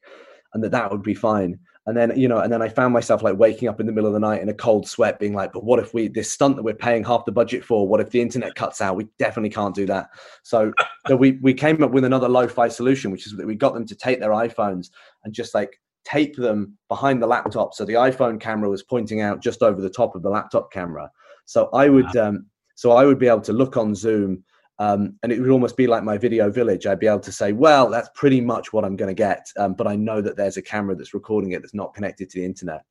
[0.53, 1.59] and that that would be fine.
[1.86, 4.07] And then you know and then i found myself like waking up in the middle
[4.07, 6.55] of the night in a cold sweat being like but what if we this stunt
[6.55, 8.95] that we're paying half the budget for what if the internet cuts out?
[8.95, 10.07] We definitely can't do that.
[10.43, 10.71] So,
[11.07, 13.86] so we we came up with another lo-fi solution which is that we got them
[13.86, 14.91] to take their iphones
[15.26, 19.41] and just like tape them behind the laptop so the iphone camera was pointing out
[19.41, 21.09] just over the top of the laptop camera
[21.45, 24.43] so I would, um, so I would be able to look on Zoom,
[24.79, 26.85] um, and it would almost be like my video village.
[26.85, 29.73] I'd be able to say, well, that's pretty much what I'm going to get, um,
[29.73, 32.45] but I know that there's a camera that's recording it that's not connected to the
[32.45, 32.83] internet.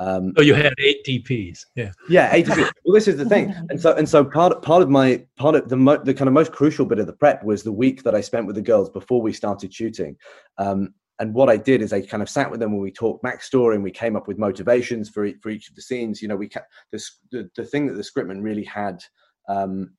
[0.00, 2.72] Um, so you had eight DPs, yeah, yeah, eight DPs.
[2.84, 5.68] well, this is the thing, and so and so part part of my part of
[5.68, 8.14] the mo- the kind of most crucial bit of the prep was the week that
[8.14, 10.16] I spent with the girls before we started shooting.
[10.56, 13.22] Um, and what I did is I kind of sat with them when we talked
[13.22, 16.22] backstory and we came up with motivations for each, for each of the scenes.
[16.22, 16.48] You know, we
[16.92, 19.04] the, the, the thing that the scriptman really had
[19.46, 19.92] um,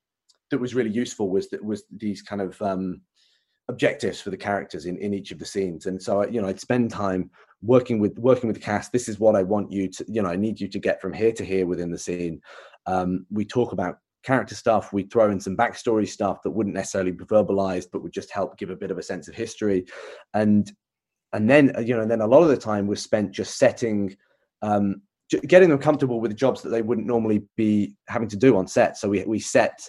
[0.49, 3.01] that was really useful was that was these kind of um,
[3.67, 5.85] objectives for the characters in, in each of the scenes.
[5.85, 7.29] And so you know, I'd spend time
[7.61, 8.91] working with working with the cast.
[8.91, 11.13] This is what I want you to you know I need you to get from
[11.13, 12.41] here to here within the scene.
[12.87, 14.93] Um, we talk about character stuff.
[14.93, 18.57] We throw in some backstory stuff that wouldn't necessarily be verbalized, but would just help
[18.57, 19.85] give a bit of a sense of history.
[20.33, 20.71] And
[21.33, 23.57] and then uh, you know and then a lot of the time was spent just
[23.57, 24.15] setting
[24.61, 25.01] um,
[25.47, 28.67] getting them comfortable with the jobs that they wouldn't normally be having to do on
[28.67, 28.97] set.
[28.97, 29.79] So we, we set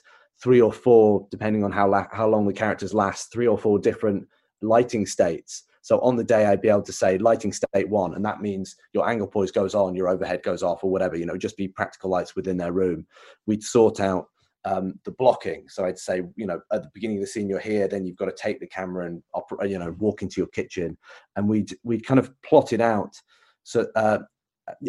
[0.42, 3.78] three or four depending on how la- how long the characters last three or four
[3.78, 4.26] different
[4.60, 5.64] lighting states.
[5.84, 8.76] So on the day i'd be able to say lighting state one and that means
[8.92, 11.66] your angle poise goes on your overhead goes off or whatever you know just be
[11.66, 13.04] practical lights within their room.
[13.46, 14.26] We'd sort out
[14.64, 15.64] um, the blocking.
[15.68, 18.16] So I'd say, you know, at the beginning of the scene, you're here, then you've
[18.16, 20.96] got to take the camera and operate, you know, walk into your kitchen,
[21.36, 23.20] and we'd we'd kind of plot it out
[23.64, 24.18] so uh,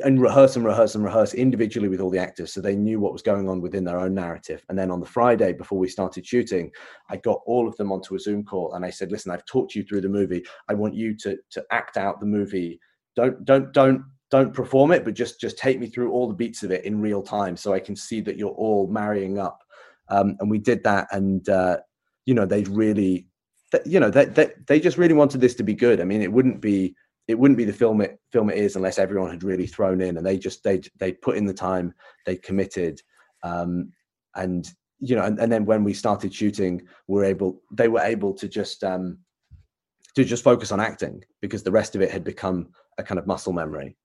[0.03, 3.11] and rehearse and rehearse and rehearse individually with all the actors, so they knew what
[3.11, 4.63] was going on within their own narrative.
[4.69, 6.71] And then on the Friday before we started shooting,
[7.09, 9.76] I got all of them onto a Zoom call, and I said, "Listen, I've talked
[9.76, 10.45] you through the movie.
[10.69, 12.80] I want you to to act out the movie.
[13.15, 14.03] Don't don't don't."
[14.34, 16.99] Don't perform it but just just take me through all the beats of it in
[16.99, 19.59] real time so i can see that you're all marrying up.
[20.09, 21.77] Um, and we did that and uh,
[22.25, 23.27] you know they really
[23.86, 26.01] you know they, they, they just really wanted this to be good.
[26.01, 26.95] I mean it wouldn't be
[27.27, 30.17] it wouldn't be the film it film it is unless everyone had really thrown in
[30.17, 31.93] and they just they they put in the time
[32.25, 32.99] they committed
[33.43, 33.91] um,
[34.36, 38.34] and you know and, and then when we started shooting we're able they were able
[38.34, 39.17] to just um
[40.15, 42.67] to just focus on acting because the rest of it had become
[42.97, 43.95] a kind of muscle memory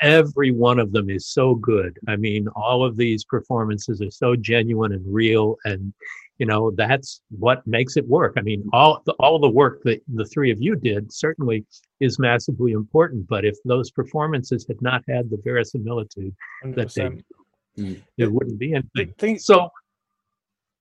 [0.00, 1.98] Every one of them is so good.
[2.08, 5.92] I mean, all of these performances are so genuine and real, and
[6.38, 8.34] you know that's what makes it work.
[8.38, 11.66] I mean, all the, all the work that the three of you did certainly
[12.00, 13.26] is massively important.
[13.28, 16.74] But if those performances had not had the verisimilitude 100%.
[16.74, 18.00] that they, mm.
[18.16, 19.38] it wouldn't be anything.
[19.38, 19.70] So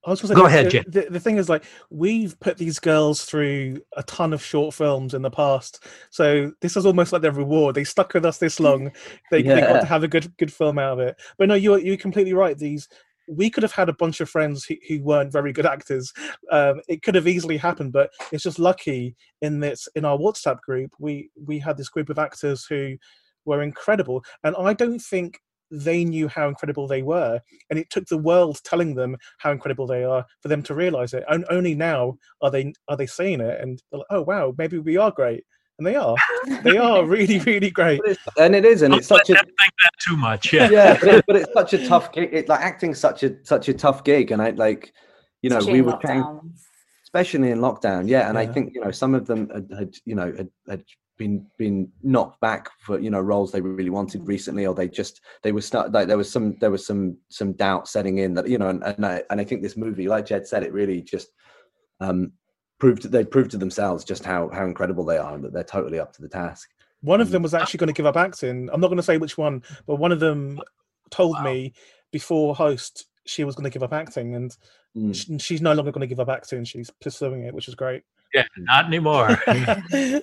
[0.07, 3.81] I was Go ahead, the, the, the, thing is, like, we've put these girls through
[3.97, 7.75] a ton of short films in the past, so this is almost like their reward.
[7.75, 8.93] They stuck with us this long;
[9.31, 9.55] they, yeah.
[9.55, 11.17] they got to have a good good film out of it.
[11.37, 12.57] But no, you're you're completely right.
[12.57, 12.87] These
[13.27, 16.13] we could have had a bunch of friends who, who weren't very good actors.
[16.49, 20.61] Um, it could have easily happened, but it's just lucky in this in our WhatsApp
[20.61, 22.95] group we we had this group of actors who
[23.43, 25.41] were incredible, and I don't think
[25.71, 27.39] they knew how incredible they were
[27.69, 31.13] and it took the world telling them how incredible they are for them to realize
[31.13, 31.23] it.
[31.29, 34.97] And only now are they are they saying it and like, oh wow maybe we
[34.97, 35.43] are great.
[35.79, 36.15] And they are.
[36.63, 38.01] They are really really great.
[38.37, 40.69] And it is and it's such a think that too much yeah.
[40.71, 43.69] Yeah but, it, but, it's such a tough gig it, like acting such a such
[43.69, 44.93] a tough gig and i like
[45.41, 46.53] you know especially we were trying
[47.03, 48.41] especially in lockdown yeah and yeah.
[48.41, 50.83] i think you know some of them had, had you know had, had
[51.17, 55.21] been been knocked back for you know roles they really wanted recently or they just
[55.41, 58.47] they were start like there was some there was some some doubt setting in that
[58.47, 61.01] you know and and I, and I think this movie like Jed said it really
[61.01, 61.29] just
[61.99, 62.31] um
[62.79, 65.99] proved they proved to themselves just how how incredible they are and that they're totally
[65.99, 66.69] up to the task
[67.01, 69.17] one of them was actually going to give up acting i'm not going to say
[69.17, 70.59] which one but one of them
[71.09, 71.43] told wow.
[71.43, 71.73] me
[72.11, 74.55] before host she was going to give up acting and
[74.95, 75.41] mm.
[75.41, 78.03] she's no longer going to give up acting she's pursuing it which is great
[78.33, 79.29] yeah not anymore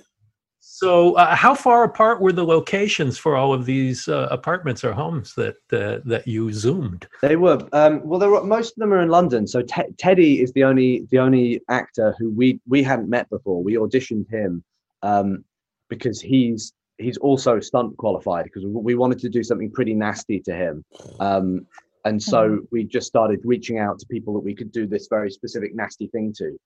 [0.67, 4.93] So, uh, how far apart were the locations for all of these uh, apartments or
[4.93, 7.07] homes that uh, that you zoomed?
[7.21, 8.19] They were um, well.
[8.19, 9.45] There were, most of them are in London.
[9.45, 13.63] So Te- Teddy is the only the only actor who we we hadn't met before.
[13.63, 14.63] We auditioned him
[15.03, 15.45] um,
[15.87, 20.55] because he's he's also stunt qualified because we wanted to do something pretty nasty to
[20.55, 20.83] him.
[21.19, 21.67] Um,
[22.05, 22.65] and so hmm.
[22.71, 26.07] we just started reaching out to people that we could do this very specific nasty
[26.07, 26.57] thing to.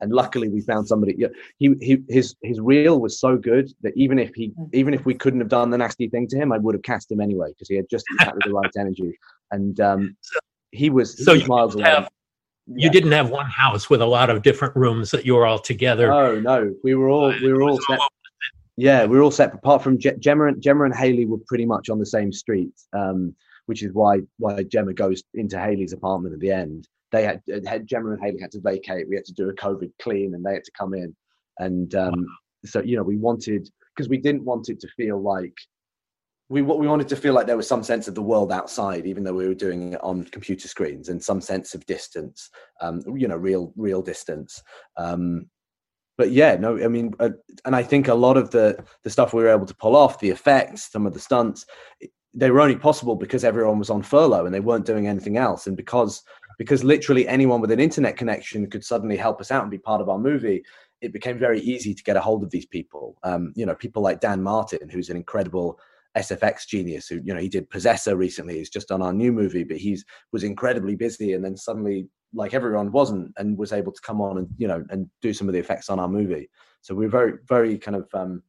[0.00, 1.28] And luckily we found somebody yeah,
[1.58, 4.70] he, he his his reel was so good that even if he Mm.
[4.72, 7.10] even if we couldn't have done the nasty thing to him i would have cast
[7.12, 9.18] him anyway because he had just exactly the right energy.
[9.50, 10.16] And um
[10.72, 11.94] he was he So was you miles didn't away.
[11.94, 12.08] have-
[12.84, 15.58] You didn't have one house with a lot of different rooms that you were all
[15.58, 16.12] together.
[16.12, 17.98] oh no we were all we were all set.
[18.76, 21.66] Yeah we were all set apart from Je- gemma and gemma and haley were pretty
[21.66, 23.34] much on the same street um
[23.66, 27.86] which is why why gemma goes into haley's apartment at the end they had, had
[27.86, 29.08] gemma and haley had to vacate.
[29.08, 31.14] We had to do a covid clean and they had to come in.
[31.58, 32.26] And um
[32.64, 35.54] so you know we wanted because we didn't want it to feel like
[36.48, 39.06] we what we wanted to feel like there was some sense of the world outside
[39.06, 42.50] even though we were doing it on computer screens and some sense of distance
[42.80, 44.62] um you know real real distance.
[44.96, 45.48] Um
[46.16, 47.30] but yeah no i mean uh,
[47.64, 50.18] and i think a lot of the the stuff we were able to pull off
[50.18, 51.64] the effects some of the stunts
[52.34, 55.66] they were only possible because everyone was on furlough and they weren't doing anything else.
[55.66, 56.22] And because
[56.58, 60.00] because literally anyone with an internet connection could suddenly help us out and be part
[60.00, 60.62] of our movie
[61.00, 63.16] it became very easy to get a hold of these people.
[63.22, 65.78] Um, you know people like dan martin who's an incredible
[66.16, 69.62] sfx genius who you know he did possessor recently he's just on our new movie
[69.62, 74.00] but he's was incredibly busy and then suddenly like everyone wasn't and was able to
[74.00, 76.48] come on and you know and do some of the effects on our movie.
[76.80, 78.42] So we we're very very kind of um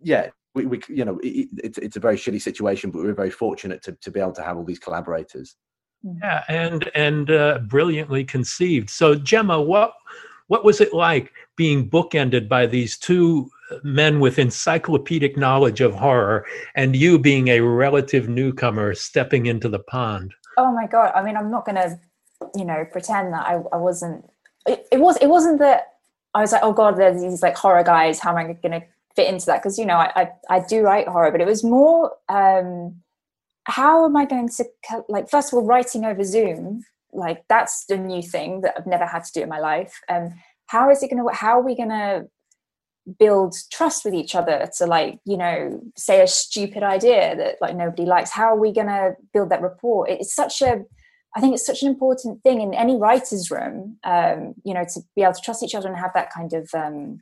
[0.00, 3.30] yeah we, we you know it, it's it's a very shitty situation but we're very
[3.30, 5.56] fortunate to, to be able to have all these collaborators
[6.22, 8.90] Yeah, and and uh, brilliantly conceived.
[8.90, 9.94] So Gemma, what
[10.46, 13.50] what was it like being bookended by these two
[13.82, 16.46] men with encyclopedic knowledge of horror,
[16.76, 20.32] and you being a relative newcomer stepping into the pond?
[20.56, 21.12] Oh my god!
[21.14, 21.98] I mean, I'm not gonna,
[22.54, 24.24] you know, pretend that I, I wasn't.
[24.66, 25.16] It, it was.
[25.16, 25.94] It wasn't that
[26.34, 28.20] I was like, oh god, there's these like horror guys.
[28.20, 28.84] How am I gonna
[29.16, 29.62] fit into that?
[29.62, 32.12] Because you know, I, I I do write horror, but it was more.
[32.28, 33.02] um
[33.66, 34.64] How am I going to
[35.08, 35.28] like?
[35.28, 39.24] First of all, writing over Zoom, like that's the new thing that I've never had
[39.24, 40.00] to do in my life.
[40.08, 40.34] Um,
[40.66, 41.24] how is it gonna?
[41.32, 42.24] How are we gonna?
[43.20, 47.76] build trust with each other to like you know say a stupid idea that like
[47.76, 50.82] nobody likes how are we going to build that rapport it's such a
[51.36, 55.00] i think it's such an important thing in any writer's room um you know to
[55.14, 57.20] be able to trust each other and have that kind of um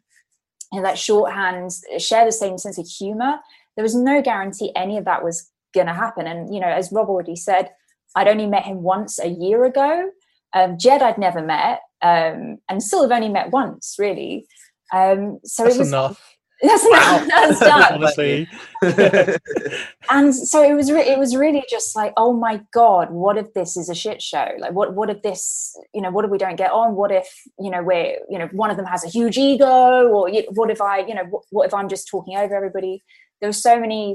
[0.72, 3.38] you know, that shorthand share the same sense of humor
[3.76, 6.91] there was no guarantee any of that was going to happen and you know as
[6.93, 7.70] rob already said
[8.16, 10.11] i'd only met him once a year ago
[10.55, 14.47] um jed i'd never met um and still have only met once really
[14.95, 16.31] um, so That's it was enough.
[16.62, 17.29] That's enough.
[17.29, 17.95] That's done.
[17.95, 18.49] Honestly,
[20.11, 20.91] and so it was.
[20.91, 24.22] Re- it was really just like, oh my god, what if this is a shit
[24.22, 24.49] show?
[24.59, 24.95] Like, what?
[24.95, 25.77] What if this?
[25.93, 26.95] You know, what if we don't get on?
[26.95, 30.29] What if you know we're you know one of them has a huge ego, or
[30.29, 33.03] you- what if I you know what, what if I'm just talking over everybody?
[33.45, 34.14] There were so many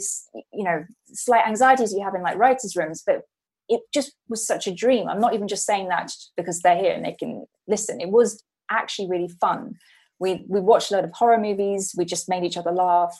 [0.51, 3.21] you know slight anxieties you have in like writers' rooms, but
[3.67, 5.07] it just was such a dream.
[5.07, 8.01] I'm not even just saying that because they're here and they can listen.
[8.01, 9.75] It was actually really fun.
[10.19, 11.93] We we watched a lot of horror movies.
[11.95, 13.15] We just made each other laugh,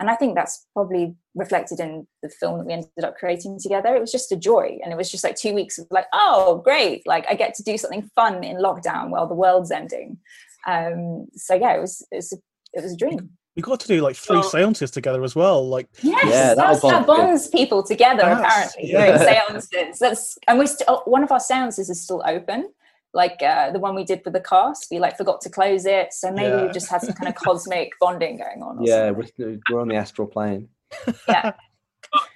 [0.00, 3.94] and I think that's probably reflected in the film that we ended up creating together.
[3.94, 6.60] It was just a joy, and it was just like two weeks of like, oh,
[6.64, 7.06] great!
[7.06, 10.18] Like I get to do something fun in lockdown while the world's ending.
[10.66, 12.36] Um, so yeah, it was it was a,
[12.72, 13.30] it was a dream.
[13.56, 15.68] We got to do like three So- seances together as well.
[15.68, 17.18] Like, Yes, Yeah, that that's, was that fun.
[17.18, 18.22] bonds people together.
[18.22, 19.48] That's- apparently, yeah.
[19.48, 19.98] doing seances.
[19.98, 22.70] That's and we still one of our seances is still open.
[23.14, 26.14] Like uh, the one we did with the cast, we like forgot to close it,
[26.14, 26.66] so maybe Yeah.
[26.66, 28.78] we just had some kind of cosmic bonding going on.
[28.78, 29.30] or yeah something.
[29.38, 30.68] we're, we're on the astral plane
[31.28, 31.52] yeah.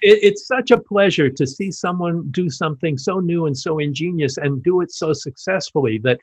[0.01, 4.37] It, it's such a pleasure to see someone do something so new and so ingenious
[4.37, 6.19] and do it so successfully that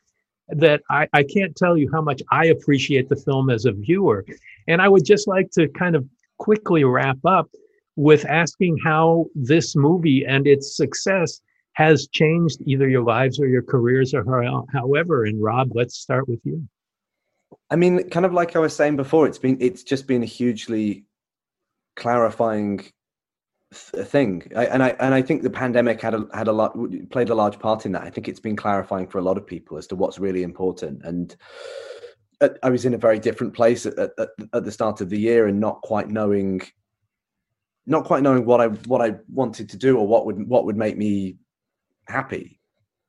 [0.48, 4.24] that I, I can't tell you how much I appreciate the film as a viewer.
[4.68, 6.06] And I would just like to kind of
[6.38, 7.50] quickly wrap up
[7.96, 11.40] with asking how this movie and its success
[11.74, 14.24] has changed either your lives or your careers or
[14.72, 15.24] however.
[15.24, 16.66] And Rob, let's start with you.
[17.70, 20.26] I mean, kind of like I was saying before, it's been it's just been a
[20.26, 21.04] hugely
[21.96, 22.84] clarifying
[23.74, 26.76] thing, I, and I and I think the pandemic had a had a lot
[27.10, 28.02] played a large part in that.
[28.02, 31.02] I think it's been clarifying for a lot of people as to what's really important.
[31.04, 31.34] And
[32.62, 35.46] I was in a very different place at, at, at the start of the year,
[35.46, 36.62] and not quite knowing,
[37.86, 40.76] not quite knowing what I what I wanted to do or what would what would
[40.76, 41.36] make me
[42.08, 42.60] happy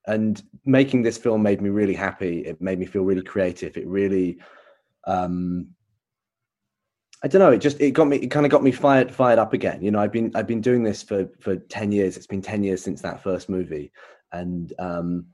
[0.08, 3.88] and making this film made me really happy it made me feel really creative it
[3.88, 4.38] really
[5.06, 5.68] um
[7.26, 9.40] i don't know it just it got me it kind of got me fired fired
[9.40, 9.82] up again.
[9.82, 12.16] You know i've been i've been doing this for for 10 years.
[12.16, 13.92] It's been 10 years since that first movie.
[14.32, 15.26] And um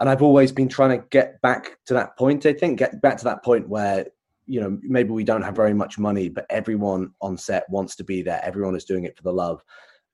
[0.00, 3.16] and i've always been trying to get back to that point i think get back
[3.18, 4.06] to that point where
[4.46, 8.04] you know maybe we don't have very much money but everyone on set wants to
[8.04, 8.40] be there.
[8.42, 9.62] Everyone is doing it for the love.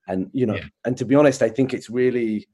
[0.07, 0.65] And you know Yeah.
[0.85, 2.47] and to be honest i think it's really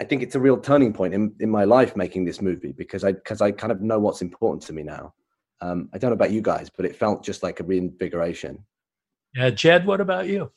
[0.00, 3.04] I think it's a real turning point in, in my life making this movie because
[3.04, 5.14] I because I kind of know what's important to me now.
[5.60, 8.64] Um, I don't know about you guys, but it felt just like a reinvigoration.
[9.34, 10.50] Yeah, Jed, what about you?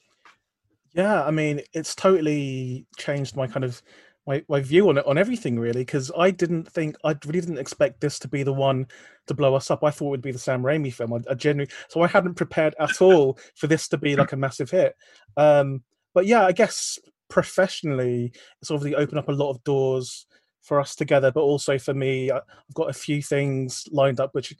[0.93, 3.81] Yeah, I mean, it's totally changed my kind of
[4.27, 7.59] my, my view on it on everything really because I didn't think I really didn't
[7.59, 8.85] expect this to be the one
[9.27, 9.83] to blow us up.
[9.83, 11.13] I thought it would be the Sam Raimi film.
[11.13, 14.37] I, I genuinely so I hadn't prepared at all for this to be like a
[14.37, 14.95] massive hit.
[15.37, 15.83] Um,
[16.13, 20.25] but yeah, I guess professionally, it's obviously opened up a lot of doors
[20.61, 21.31] for us together.
[21.31, 22.41] But also for me, I've
[22.73, 24.53] got a few things lined up which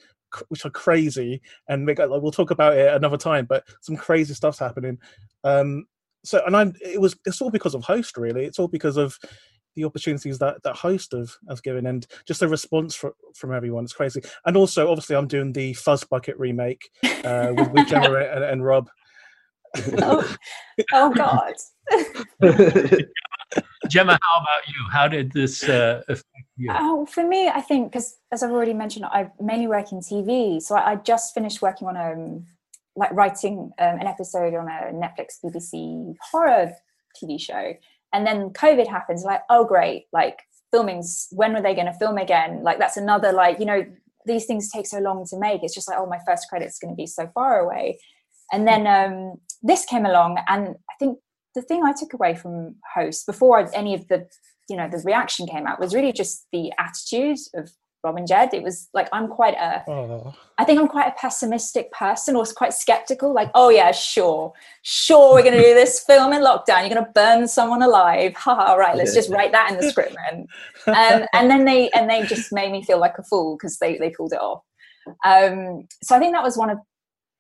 [0.49, 3.45] which are crazy, and we'll talk about it another time.
[3.45, 4.97] But some crazy stuff's happening.
[5.43, 5.85] Um,
[6.23, 8.45] so, and I'm it was it's all because of host really.
[8.45, 9.17] It's all because of
[9.77, 13.83] the opportunities that that host have has given and just the response for, from everyone
[13.83, 16.89] it's crazy and also obviously i'm doing the Fuzzbucket remake
[17.23, 18.89] uh, with, with gemma and, and rob
[20.01, 20.35] oh,
[20.93, 21.53] oh god
[23.87, 24.85] gemma how about you?
[24.91, 26.25] How did this uh, affect
[26.55, 26.69] you?
[26.73, 30.61] Oh for me i think because as i've already mentioned i mainly work in tv
[30.61, 32.45] so i, I just finished working on a um,
[32.95, 36.73] like writing um, an episode on a netflix bbc horror
[37.21, 37.73] tv show.
[38.13, 40.39] And then covid happens like oh great like
[40.71, 42.63] filming's when were they going to film again?
[42.63, 43.85] Like that's another like you know
[44.25, 45.63] these things take so long to make.
[45.63, 47.99] It's just like oh my first credit's going to be so far away.
[48.51, 51.17] And then um, this came along and i think
[51.57, 54.25] the thing i took away from host before any of the
[54.69, 57.71] you know the reaction came out was really just the attitude of
[58.03, 58.53] Rob and Jed.
[58.53, 60.33] It was like I'm quite a, oh.
[60.57, 63.33] I think I'm quite a pessimistic person, or quite skeptical.
[63.33, 64.53] Like, oh yeah, sure,
[64.83, 66.81] sure, we're going to do this film in lockdown.
[66.81, 68.35] You're going to burn someone alive.
[68.35, 68.95] Ha right.
[68.95, 70.47] Let's just write that in the script, man.
[70.87, 73.97] Um, and then they and they just made me feel like a fool because they
[73.97, 74.63] they pulled it off.
[75.25, 76.77] Um, so I think that was one of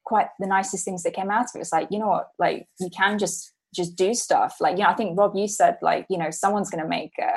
[0.05, 1.59] quite the nicest things that came out of it.
[1.59, 4.57] It's like you know what, like you can just just do stuff.
[4.59, 7.13] Like you know, I think Rob, you said like you know someone's going to make
[7.19, 7.31] a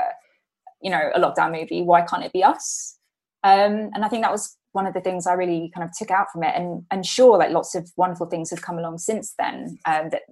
[0.82, 1.82] you know a lockdown movie.
[1.82, 2.98] Why can't it be us?
[3.44, 6.10] Um, and I think that was one of the things I really kind of took
[6.10, 6.54] out from it.
[6.56, 10.22] And and sure, like lots of wonderful things have come along since then um, that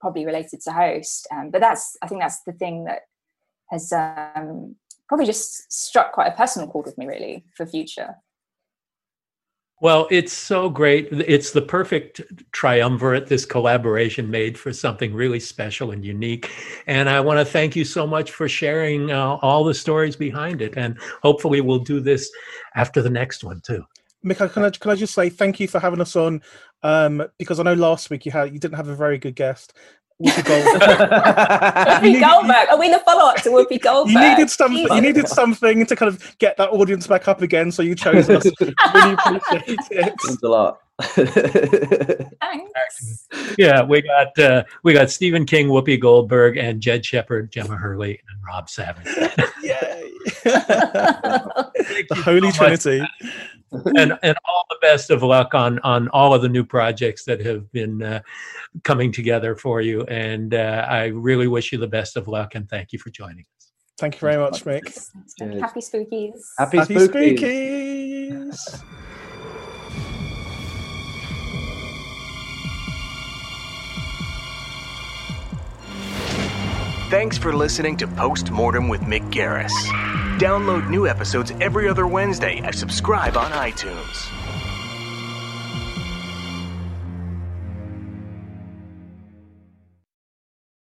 [0.00, 1.26] probably related to host.
[1.32, 3.02] Um, but that's I think that's the thing that
[3.70, 4.76] has um,
[5.08, 8.16] probably just struck quite a personal chord with me really for future.
[9.82, 11.08] Well, it's so great.
[11.10, 12.20] It's the perfect
[12.52, 16.52] triumvirate, this collaboration made for something really special and unique.
[16.86, 20.62] And I want to thank you so much for sharing uh, all the stories behind
[20.62, 20.74] it.
[20.76, 22.30] And hopefully, we'll do this
[22.76, 23.84] after the next one, too.
[24.22, 26.42] Mika, can I, can I just say thank you for having us on?
[26.84, 29.74] Um, because I know last week you had you didn't have a very good guest,
[30.22, 30.80] Whoopi Goldberg.
[31.88, 32.68] Whoopi Goldberg.
[32.70, 34.12] Are we the follow-up to Whoopi Goldberg?
[34.12, 34.88] You needed something.
[34.94, 38.28] You needed something to kind of get that audience back up again, so you chose
[38.30, 38.44] us.
[38.60, 40.14] really appreciate it.
[40.24, 40.80] Thanks a lot.
[42.40, 43.28] Thanks.
[43.58, 48.20] Yeah, we got uh, we got Stephen King, Whoopi Goldberg, and Jed Shepherd, Gemma Hurley,
[48.28, 49.06] and Rob Savage.
[49.62, 49.91] Yay!
[50.44, 53.02] the Holy so Trinity
[53.72, 57.44] and and all the best of luck on on all of the new projects that
[57.44, 58.20] have been uh,
[58.84, 60.02] coming together for you.
[60.04, 63.44] And uh, I really wish you the best of luck and thank you for joining
[63.58, 63.72] us.
[63.98, 64.82] Thank you very much, Mick.
[65.60, 66.40] Happy spookies.
[66.58, 67.38] Happy, Happy spookies.
[67.38, 68.82] spookies.
[77.10, 79.70] Thanks for listening to Postmortem with Mick Garris.
[80.38, 84.31] Download new episodes every other Wednesday and subscribe on iTunes.